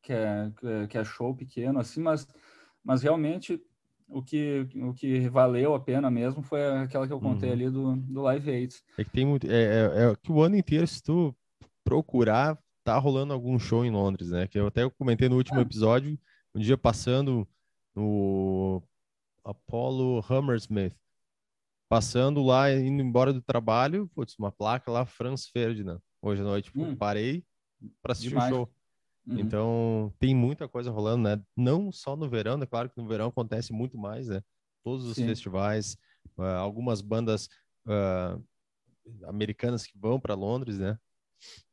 [0.00, 0.52] que é,
[0.88, 2.26] que é show pequeno, assim, mas,
[2.82, 3.60] mas realmente
[4.10, 7.54] o que, o que valeu a pena mesmo foi aquela que eu contei uhum.
[7.54, 8.82] ali do, do Live Aids.
[8.98, 9.46] É que tem muito.
[9.46, 11.34] É, é, é, que o ano inteiro, se tu
[11.84, 14.46] procurar, tá rolando algum show em Londres, né?
[14.46, 15.62] Que eu até comentei no último ah.
[15.62, 16.18] episódio,
[16.54, 17.46] um dia passando
[17.94, 18.82] no
[19.44, 20.94] Apollo Hammersmith,
[21.88, 26.00] passando lá, indo embora do trabalho, putz, uma placa lá, Franz Ferdinand.
[26.20, 26.94] Hoje à noite, hum.
[26.94, 27.44] parei
[28.02, 28.68] para assistir o show.
[29.30, 29.38] Uhum.
[29.38, 31.40] Então, tem muita coisa rolando, né?
[31.56, 32.66] Não só no verão, é né?
[32.66, 34.42] claro que no verão acontece muito mais, né?
[34.82, 35.26] Todos os Sim.
[35.26, 35.96] festivais,
[36.36, 37.48] uh, algumas bandas
[37.86, 38.42] uh,
[39.28, 40.98] americanas que vão para Londres, né?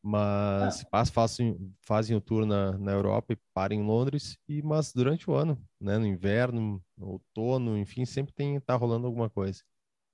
[0.02, 1.06] Mas ah.
[1.06, 5.34] fazem, fazem o tour na, na Europa e param em Londres, e, mas durante o
[5.34, 5.98] ano, né?
[5.98, 9.64] No inverno, no outono, enfim, sempre tem tá rolando alguma coisa.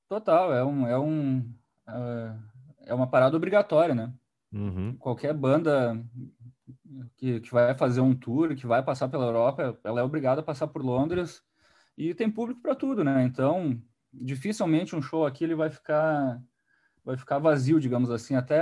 [0.09, 1.39] Total, é um, é um
[1.89, 2.39] uh,
[2.85, 4.13] é uma parada obrigatória, né?
[4.51, 4.95] Uhum.
[4.97, 5.99] Qualquer banda
[7.15, 10.43] que, que vai fazer um tour, que vai passar pela Europa, ela é obrigada a
[10.43, 11.41] passar por Londres
[11.97, 13.23] e tem público para tudo, né?
[13.23, 13.79] Então,
[14.11, 16.41] dificilmente um show aqui ele vai ficar
[17.03, 18.35] vai ficar vazio, digamos assim.
[18.35, 18.59] Até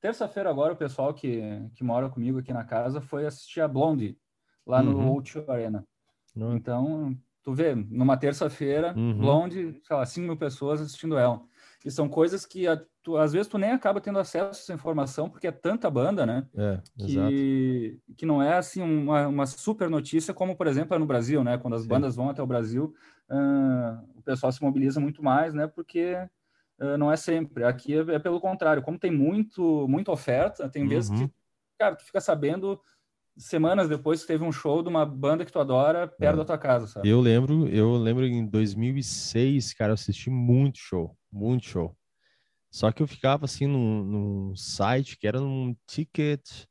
[0.00, 1.40] terça-feira agora o pessoal que,
[1.74, 4.18] que mora comigo aqui na casa foi assistir a Blondie
[4.66, 5.16] lá no uhum.
[5.16, 5.86] O2 Arena.
[6.34, 6.56] Uhum.
[6.56, 9.18] Então, tu vê, numa terça-feira, uhum.
[9.18, 11.40] Blonde, sei lá, 5 mil pessoas assistindo ela.
[11.86, 14.74] E são coisas que a, tu, às vezes tu nem acaba tendo acesso a essa
[14.74, 16.44] informação, porque é tanta banda, né?
[16.52, 21.06] É, que, que não é assim uma, uma super notícia, como por exemplo é no
[21.06, 21.56] Brasil, né?
[21.56, 21.88] Quando as Sim.
[21.88, 22.92] bandas vão até o Brasil,
[23.30, 25.68] uh, o pessoal se mobiliza muito mais, né?
[25.68, 26.16] Porque
[26.80, 27.62] uh, não é sempre.
[27.62, 31.30] Aqui é, é, pelo contrário, como tem muito, muita oferta, tem vezes que, uhum.
[31.78, 32.80] cara, tu fica sabendo
[33.36, 36.38] semanas depois que teve um show de uma banda que tu adora perto é.
[36.38, 37.08] da tua casa, sabe?
[37.08, 41.96] Eu lembro, eu lembro em 2006, cara, eu assisti muito show muito show.
[42.70, 46.64] Só que eu ficava assim num, num site que era um ticket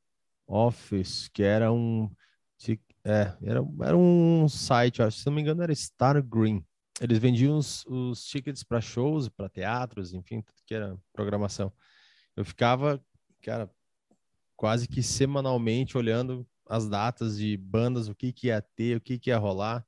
[0.48, 2.10] office, que era um
[3.08, 6.66] é, era, era um site, acho, se não me engano era Star Green.
[7.00, 11.72] Eles vendiam os, os tickets para shows, para teatros, enfim, tudo que era programação.
[12.36, 13.00] Eu ficava,
[13.44, 13.70] cara,
[14.56, 19.20] quase que semanalmente olhando as datas de bandas, o que que ia ter, o que
[19.20, 19.86] que ia rolar.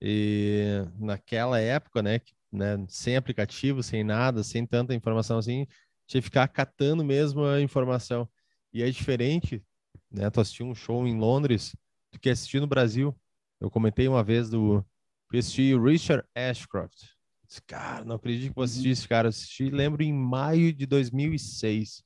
[0.00, 2.84] E naquela época, né, que né?
[2.88, 5.66] Sem aplicativo, sem nada, sem tanta informação assim,
[6.06, 8.28] tinha que ficar catando mesmo a informação.
[8.72, 9.62] E é diferente,
[10.10, 10.30] né?
[10.30, 11.76] Tu assistiu um show em Londres
[12.12, 13.14] do que assistir no Brasil.
[13.60, 14.84] Eu comentei uma vez do
[15.30, 17.08] que assisti o Richard Ashcroft.
[17.46, 19.26] Disse, cara, não acredito que vou assistir esse cara.
[19.26, 22.04] Eu assisti, lembro, em maio de 2006.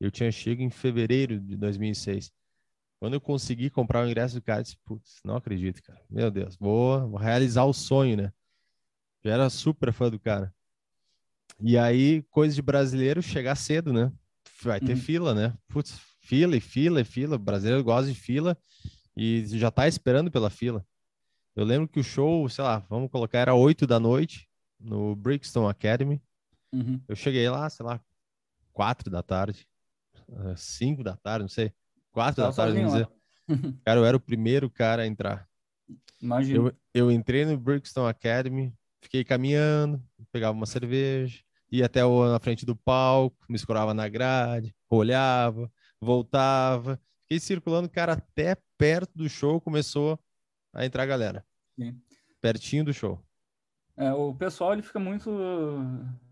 [0.00, 2.30] Eu tinha chego em fevereiro de 2006.
[2.98, 6.00] Quando eu consegui comprar o ingresso do cara, disse, putz, não acredito, cara.
[6.08, 8.32] Meu Deus, vou, vou realizar o sonho, né?
[9.24, 10.54] Já era super fã do cara.
[11.60, 14.12] E aí, coisa de brasileiro, chegar cedo, né?
[14.62, 14.98] Vai ter uhum.
[14.98, 15.56] fila, né?
[15.68, 17.36] Putz, fila e fila e fila.
[17.36, 18.56] O brasileiro gosta de fila
[19.16, 20.84] e já tá esperando pela fila.
[21.54, 25.68] Eu lembro que o show, sei lá, vamos colocar, era 8 da noite no Brixton
[25.68, 26.20] Academy.
[26.72, 27.00] Uhum.
[27.08, 28.00] Eu cheguei lá, sei lá,
[28.72, 29.66] 4 da tarde,
[30.56, 31.72] 5 da tarde, não sei.
[32.16, 33.08] 4 da tarde, vamos dizer.
[33.84, 35.46] cara, eu era o primeiro cara a entrar.
[36.20, 36.56] Imagina.
[36.56, 38.72] Eu, eu entrei no Brixton Academy,
[39.06, 40.02] Fiquei caminhando,
[40.32, 45.70] pegava uma cerveja, ia até o, na frente do palco, me escorava na grade, olhava,
[46.00, 47.00] voltava.
[47.22, 50.18] Fiquei circulando, cara, até perto do show começou
[50.72, 51.46] a entrar a galera.
[51.78, 52.00] Sim.
[52.40, 53.22] Pertinho do show.
[53.96, 55.30] É, o pessoal ele fica muito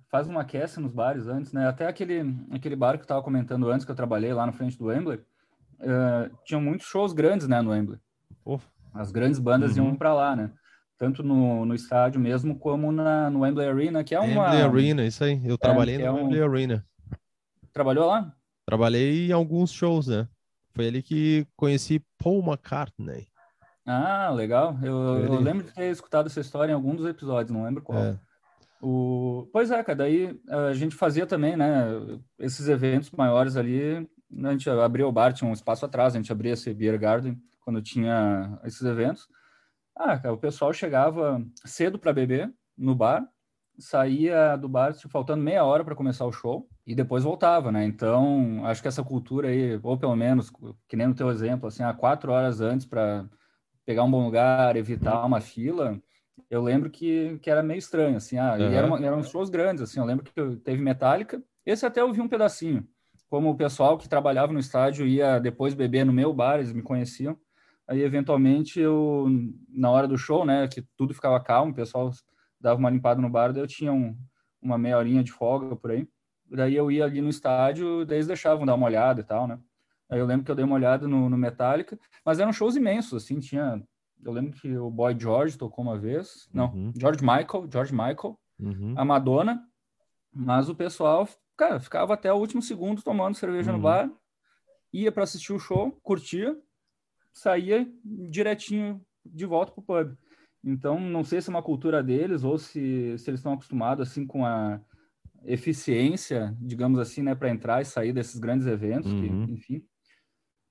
[0.08, 1.68] faz uma aquece nos bares antes, né?
[1.68, 4.76] Até aquele, aquele bar que eu estava comentando antes, que eu trabalhei lá na frente
[4.76, 5.20] do Wembley,
[5.80, 7.98] uh, tinham muitos shows grandes, né, no Wembley.
[8.44, 8.58] Oh.
[8.92, 9.86] As grandes bandas uhum.
[9.86, 10.50] iam para lá, né?
[10.96, 14.50] Tanto no, no estádio mesmo, como na, no Wembley Arena, que é uma...
[14.50, 15.40] Wembley Arena, isso aí.
[15.44, 16.50] Eu trabalhei é, no é Wembley um...
[16.50, 16.86] Arena.
[17.72, 18.32] Trabalhou lá?
[18.64, 20.28] Trabalhei em alguns shows, né?
[20.72, 23.26] Foi ali que conheci Paul McCartney.
[23.86, 24.78] Ah, legal.
[24.82, 27.98] Eu, eu, lembro de ter escutado essa história em algum dos episódios, não lembro qual.
[27.98, 28.18] É.
[28.80, 29.48] O...
[29.52, 31.86] Pois é, cara, daí a gente fazia também, né,
[32.38, 34.08] esses eventos maiores ali,
[34.42, 37.40] a gente abria o bar, tinha um espaço atrás, a gente abria esse Beer Garden
[37.60, 39.28] quando tinha esses eventos.
[39.96, 43.26] Ah, cara, o pessoal chegava cedo para beber no bar,
[43.78, 47.84] saía do bar faltando meia hora para começar o show e depois voltava, né?
[47.84, 50.50] Então, acho que essa cultura aí, ou pelo menos,
[50.88, 53.24] que nem no teu exemplo, assim, há quatro horas antes para
[53.86, 56.00] pegar um bom lugar, evitar uma fila,
[56.50, 58.70] eu lembro que, que era meio estranho, assim, ah, uhum.
[58.70, 62.20] e eram, eram shows grandes, assim, eu lembro que teve Metallica, esse até eu vi
[62.20, 62.86] um pedacinho,
[63.28, 66.82] como o pessoal que trabalhava no estádio ia depois beber no meu bar, eles me
[66.82, 67.36] conheciam,
[67.86, 69.26] aí eventualmente eu,
[69.68, 72.10] na hora do show, né, que tudo ficava calmo, o pessoal
[72.60, 74.16] dava uma limpada no bar, daí eu tinha um,
[74.62, 76.08] uma meia horinha de folga por aí,
[76.50, 79.58] daí eu ia ali no estádio, daí eles deixavam dar uma olhada e tal, né,
[80.10, 83.24] Aí eu lembro que eu dei uma olhada no, no Metallica, mas eram shows imensos,
[83.24, 83.82] assim, tinha...
[84.22, 86.92] Eu lembro que o Boy George tocou uma vez, não, uhum.
[86.96, 88.94] George Michael, George Michael, uhum.
[88.96, 89.62] a Madonna,
[90.32, 93.76] mas o pessoal, cara, ficava até o último segundo tomando cerveja uhum.
[93.76, 94.10] no bar,
[94.92, 96.56] ia para assistir o show, curtia,
[97.32, 100.16] saía direitinho de volta pro pub.
[100.62, 104.26] Então, não sei se é uma cultura deles ou se, se eles estão acostumados assim
[104.26, 104.80] com a
[105.44, 109.44] eficiência, digamos assim, né, para entrar e sair desses grandes eventos, que, uhum.
[109.50, 109.84] enfim.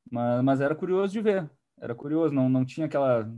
[0.10, 3.32] Mas, mas era curioso de ver, era curioso, não, não tinha aquela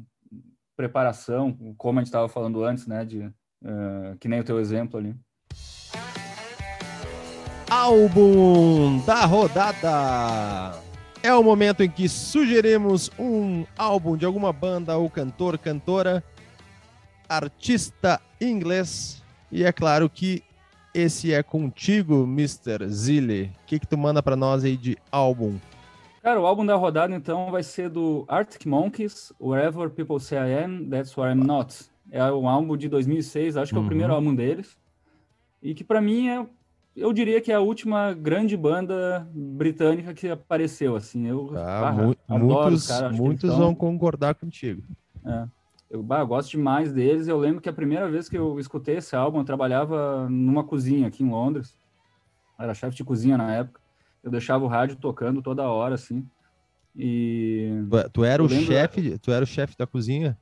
[0.78, 4.98] preparação, como a gente estava falando antes, né, de, uh, que nem o teu exemplo
[4.98, 5.16] ali.
[7.86, 10.82] Álbum da rodada!
[11.22, 16.24] É o momento em que sugerimos um álbum de alguma banda ou cantor, cantora,
[17.30, 19.24] artista inglês.
[19.52, 20.42] E é claro que
[20.96, 22.88] esse é contigo, Mr.
[22.90, 23.52] Zille.
[23.62, 25.60] O que, que tu manda para nós aí de álbum?
[26.24, 30.64] Cara, o álbum da rodada, então, vai ser do Arctic Monkeys, Wherever People Say I
[30.64, 31.86] Am, That's Where I'm Not.
[32.10, 33.88] É um álbum de 2006, acho que é o uhum.
[33.88, 34.76] primeiro álbum deles.
[35.62, 36.46] E que, para mim, é,
[36.96, 41.28] eu diria que é a última grande banda britânica que apareceu, assim.
[41.28, 44.82] Eu ah, mu muitos, cara, muitos vão concordar contigo.
[45.26, 45.46] É.
[45.90, 47.28] Eu, bah, eu gosto demais deles.
[47.28, 51.08] Eu lembro que a primeira vez que eu escutei esse álbum, eu trabalhava numa cozinha
[51.08, 51.78] aqui em Londres.
[52.58, 53.86] Era chefe de cozinha na época
[54.26, 56.26] eu deixava o rádio tocando toda hora, assim.
[56.96, 57.70] E.
[58.12, 60.36] Tu, era o chefe, tu era o chefe da cozinha?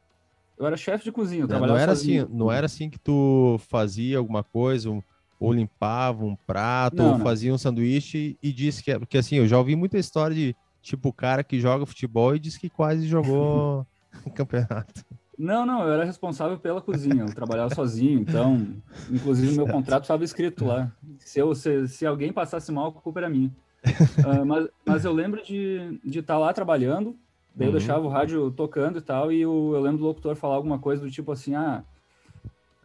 [0.58, 3.60] Eu era chefe de cozinha, eu não, não era assim, não era assim que tu
[3.68, 5.02] fazia alguma coisa, um,
[5.44, 7.26] ou limpava um prato, não, ou não.
[7.26, 11.10] fazia um sanduíche e disse que, porque assim, eu já ouvi muita história de tipo
[11.10, 13.86] o cara que joga futebol e diz que quase jogou
[14.36, 15.06] campeonato.
[15.38, 18.68] Não, não, eu era responsável pela cozinha, eu trabalhava sozinho, então,
[19.12, 20.92] inclusive meu contrato estava escrito lá.
[21.18, 23.52] Se, eu, se, se alguém passasse mal, a culpa era minha
[23.84, 27.18] uh, mas, mas eu lembro de estar tá lá trabalhando,
[27.54, 27.74] daí uhum.
[27.74, 30.80] eu deixava o rádio tocando e tal, e o, eu lembro do locutor falar alguma
[30.80, 31.84] coisa do tipo assim, ah,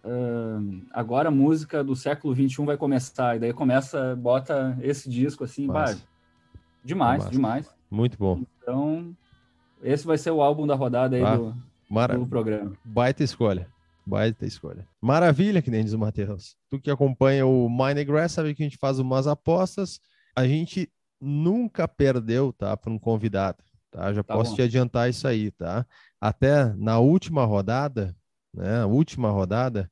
[0.04, 5.44] uh, agora a música do século XXI vai começar, e daí começa, bota esse disco
[5.44, 5.94] assim, bah,
[6.84, 7.30] demais, Massa.
[7.30, 7.74] demais.
[7.90, 8.42] Muito bom.
[8.60, 9.16] Então,
[9.82, 11.54] esse vai ser o álbum da rodada aí ah, do,
[11.88, 12.18] mara...
[12.18, 12.72] do programa.
[12.84, 13.68] Baita escolha.
[14.06, 14.86] Baita escolha.
[15.00, 16.56] Maravilha, que nem diz o Matheus.
[16.70, 20.00] Tu que acompanha o Mindgrass sabe que a gente faz umas apostas
[20.38, 20.88] a gente
[21.20, 23.58] nunca perdeu, tá, para um convidado,
[23.90, 24.12] tá?
[24.12, 24.56] Já tá posso bom.
[24.56, 25.84] te adiantar isso aí, tá?
[26.20, 28.14] Até na última rodada,
[28.58, 29.90] né, a última rodada,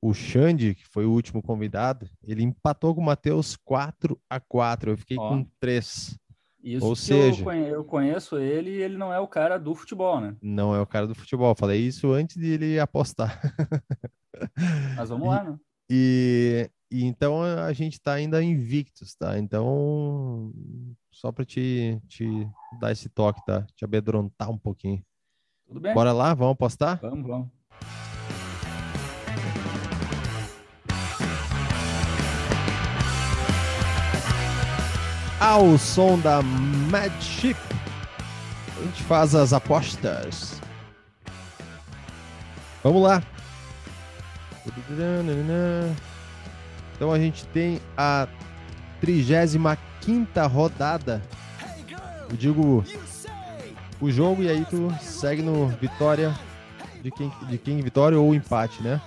[0.00, 4.92] o Xande, que foi o último convidado, ele empatou com o Matheus 4 a 4
[4.92, 6.18] Eu fiquei Ó, com 3.
[6.62, 10.36] Isso Ou seja, eu conheço ele e ele não é o cara do futebol, né?
[10.42, 11.54] Não é o cara do futebol.
[11.54, 13.40] Falei isso antes de ele apostar.
[14.96, 15.58] Mas vamos lá, né?
[15.88, 19.38] E e então a gente está ainda invictos, tá?
[19.38, 20.52] Então,
[21.10, 22.48] só para te, te
[22.80, 23.66] dar esse toque, tá?
[23.74, 25.04] Te amedrontar um pouquinho.
[25.66, 25.92] Tudo bem.
[25.94, 27.00] Bora lá, vamos apostar?
[27.00, 27.55] Vamos, vamos.
[35.38, 37.56] Ao som da Mad Ship,
[38.78, 40.60] a gente faz as apostas.
[42.82, 43.22] Vamos lá.
[46.94, 48.26] Então a gente tem a
[49.00, 51.22] 35 rodada.
[52.30, 52.82] Eu digo
[54.00, 56.34] o jogo e aí tu segue no vitória
[57.02, 59.00] de quem, de quem vitória ou empate, né?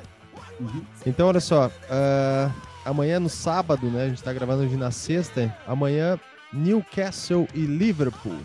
[0.60, 0.84] Uhum.
[1.06, 4.06] Então olha só, uh, amanhã no sábado, né?
[4.06, 5.56] A gente tá gravando hoje na sexta.
[5.68, 6.20] Amanhã,
[6.52, 8.40] Newcastle e Liverpool.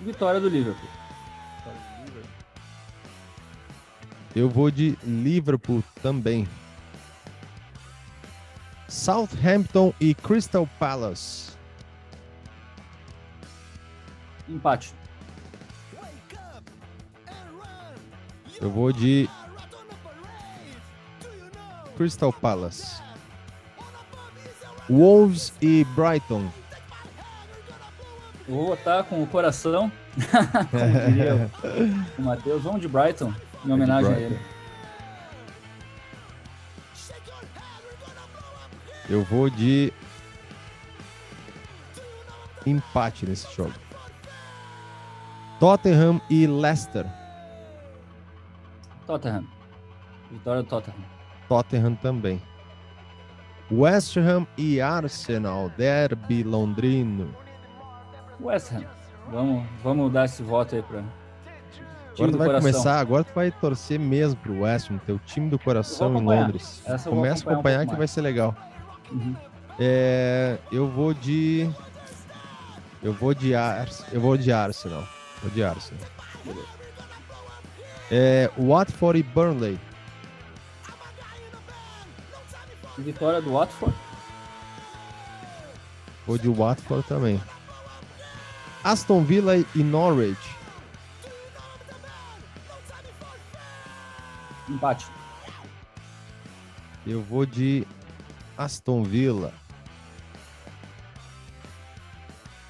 [0.00, 0.88] Vitória do Liverpool.
[4.36, 6.46] Eu vou de Liverpool também.
[8.88, 11.50] Southampton e Crystal Palace.
[14.48, 14.94] Empate.
[18.60, 19.28] Eu vou de
[22.00, 23.02] Crystal Palace.
[24.88, 26.50] Wolves e Brighton.
[28.48, 29.92] Vou votar com o coração.
[30.70, 31.50] Como diria
[32.18, 32.62] o Matheus.
[32.62, 33.34] Vamos de Brighton,
[33.66, 34.40] em homenagem a ele.
[39.06, 39.92] Eu vou de
[42.64, 43.74] empate nesse jogo.
[45.58, 47.04] Tottenham e Leicester.
[49.06, 49.46] Tottenham.
[50.30, 51.19] Vitória do Tottenham.
[51.50, 52.40] Tottenham também.
[53.72, 57.34] West Ham e Arsenal, derby londrino.
[58.40, 58.84] West Ham.
[59.28, 61.02] Vamos, vamos dar esse voto aí para
[62.14, 62.70] Agora tu vai coração.
[62.70, 66.84] começar, agora tu vai torcer mesmo pro West Ham, teu time do coração em Londres.
[67.04, 68.54] Começa a acompanhar um que vai ser legal.
[69.10, 69.34] Uhum.
[69.78, 71.68] É, eu vou de
[73.02, 75.02] eu vou de Ars, eu vou de Arsenal.
[75.42, 76.04] Vou de Arsenal.
[78.10, 79.78] É, Watford e Burnley.
[83.00, 83.94] Vitória do Watford.
[86.26, 87.40] Vou de Watford também.
[88.84, 90.38] Aston Villa e Norwich.
[94.68, 95.06] Empate.
[97.06, 97.86] Eu vou de
[98.56, 99.52] Aston Villa.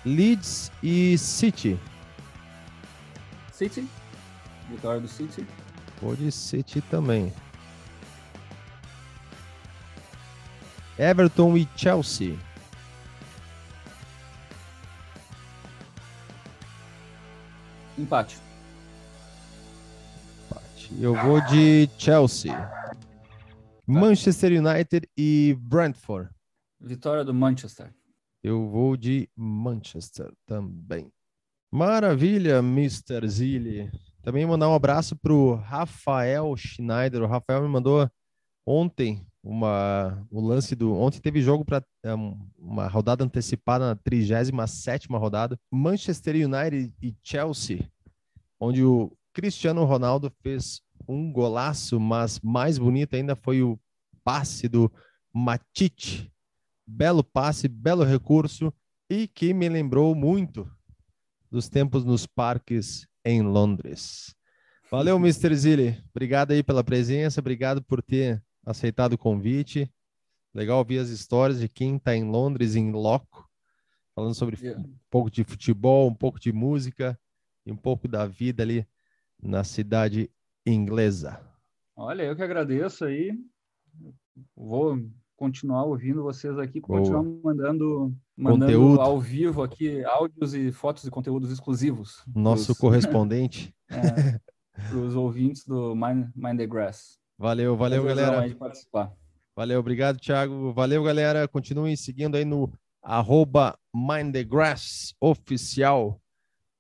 [0.05, 1.78] Leeds e City.
[3.53, 3.87] City.
[4.70, 5.47] Vitória do City.
[6.01, 7.33] Vou de City também.
[11.01, 12.38] Everton e Chelsea.
[17.96, 18.38] Empate.
[20.44, 20.90] Empate.
[21.01, 22.53] Eu vou de Chelsea.
[23.86, 26.28] Manchester United e Brentford.
[26.78, 27.94] Vitória do Manchester.
[28.42, 31.11] Eu vou de Manchester também.
[31.72, 33.26] Maravilha, Mr.
[33.26, 33.90] Zilli.
[34.22, 37.22] Também mandar um abraço para o Rafael Schneider.
[37.22, 38.07] O Rafael me mandou
[38.66, 40.95] ontem uma, o lance do.
[40.95, 42.12] Ontem teve jogo para é,
[42.59, 45.59] uma rodada antecipada na 37 rodada.
[45.70, 47.91] Manchester United e Chelsea,
[48.59, 53.78] onde o Cristiano Ronaldo fez um golaço, mas mais bonito ainda foi o
[54.22, 54.93] passe do
[55.32, 56.30] Matite.
[56.86, 58.72] Belo passe, belo recurso
[59.09, 60.70] e que me lembrou muito
[61.51, 64.34] dos tempos nos parques em Londres.
[64.91, 65.55] Valeu, Mr.
[65.55, 66.03] Zilli.
[66.11, 69.91] Obrigado aí pela presença, obrigado por ter aceitado o convite.
[70.55, 73.49] Legal ouvir as histórias de quem está em Londres, em loco,
[74.15, 74.81] falando sobre yeah.
[74.81, 77.19] um pouco de futebol, um pouco de música
[77.65, 78.87] e um pouco da vida ali
[79.41, 80.31] na cidade
[80.67, 81.41] inglesa.
[81.97, 83.33] Olha, eu que agradeço aí.
[84.57, 84.99] Vou
[85.37, 89.01] continuar ouvindo vocês aqui, continuar mandando, mandando conteúdo.
[89.01, 92.23] ao vivo aqui áudios e fotos e conteúdos exclusivos.
[92.35, 93.75] Nosso pros, correspondente.
[93.89, 94.41] é,
[94.73, 97.20] para os ouvintes do Mind, Mind the Grass.
[97.41, 98.55] Valeu, valeu, galera.
[99.57, 100.74] Valeu, obrigado, Thiago.
[100.74, 101.49] Valeu, galera.
[101.49, 102.70] Continuem seguindo aí no
[103.03, 106.20] arroba Mind the Grass oficial.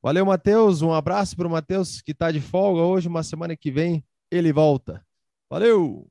[0.02, 0.82] Valeu, Matheus.
[0.82, 3.08] Um abraço para o Matheus que está de folga hoje.
[3.08, 5.02] Uma semana que vem ele volta.
[5.48, 6.06] Valeu!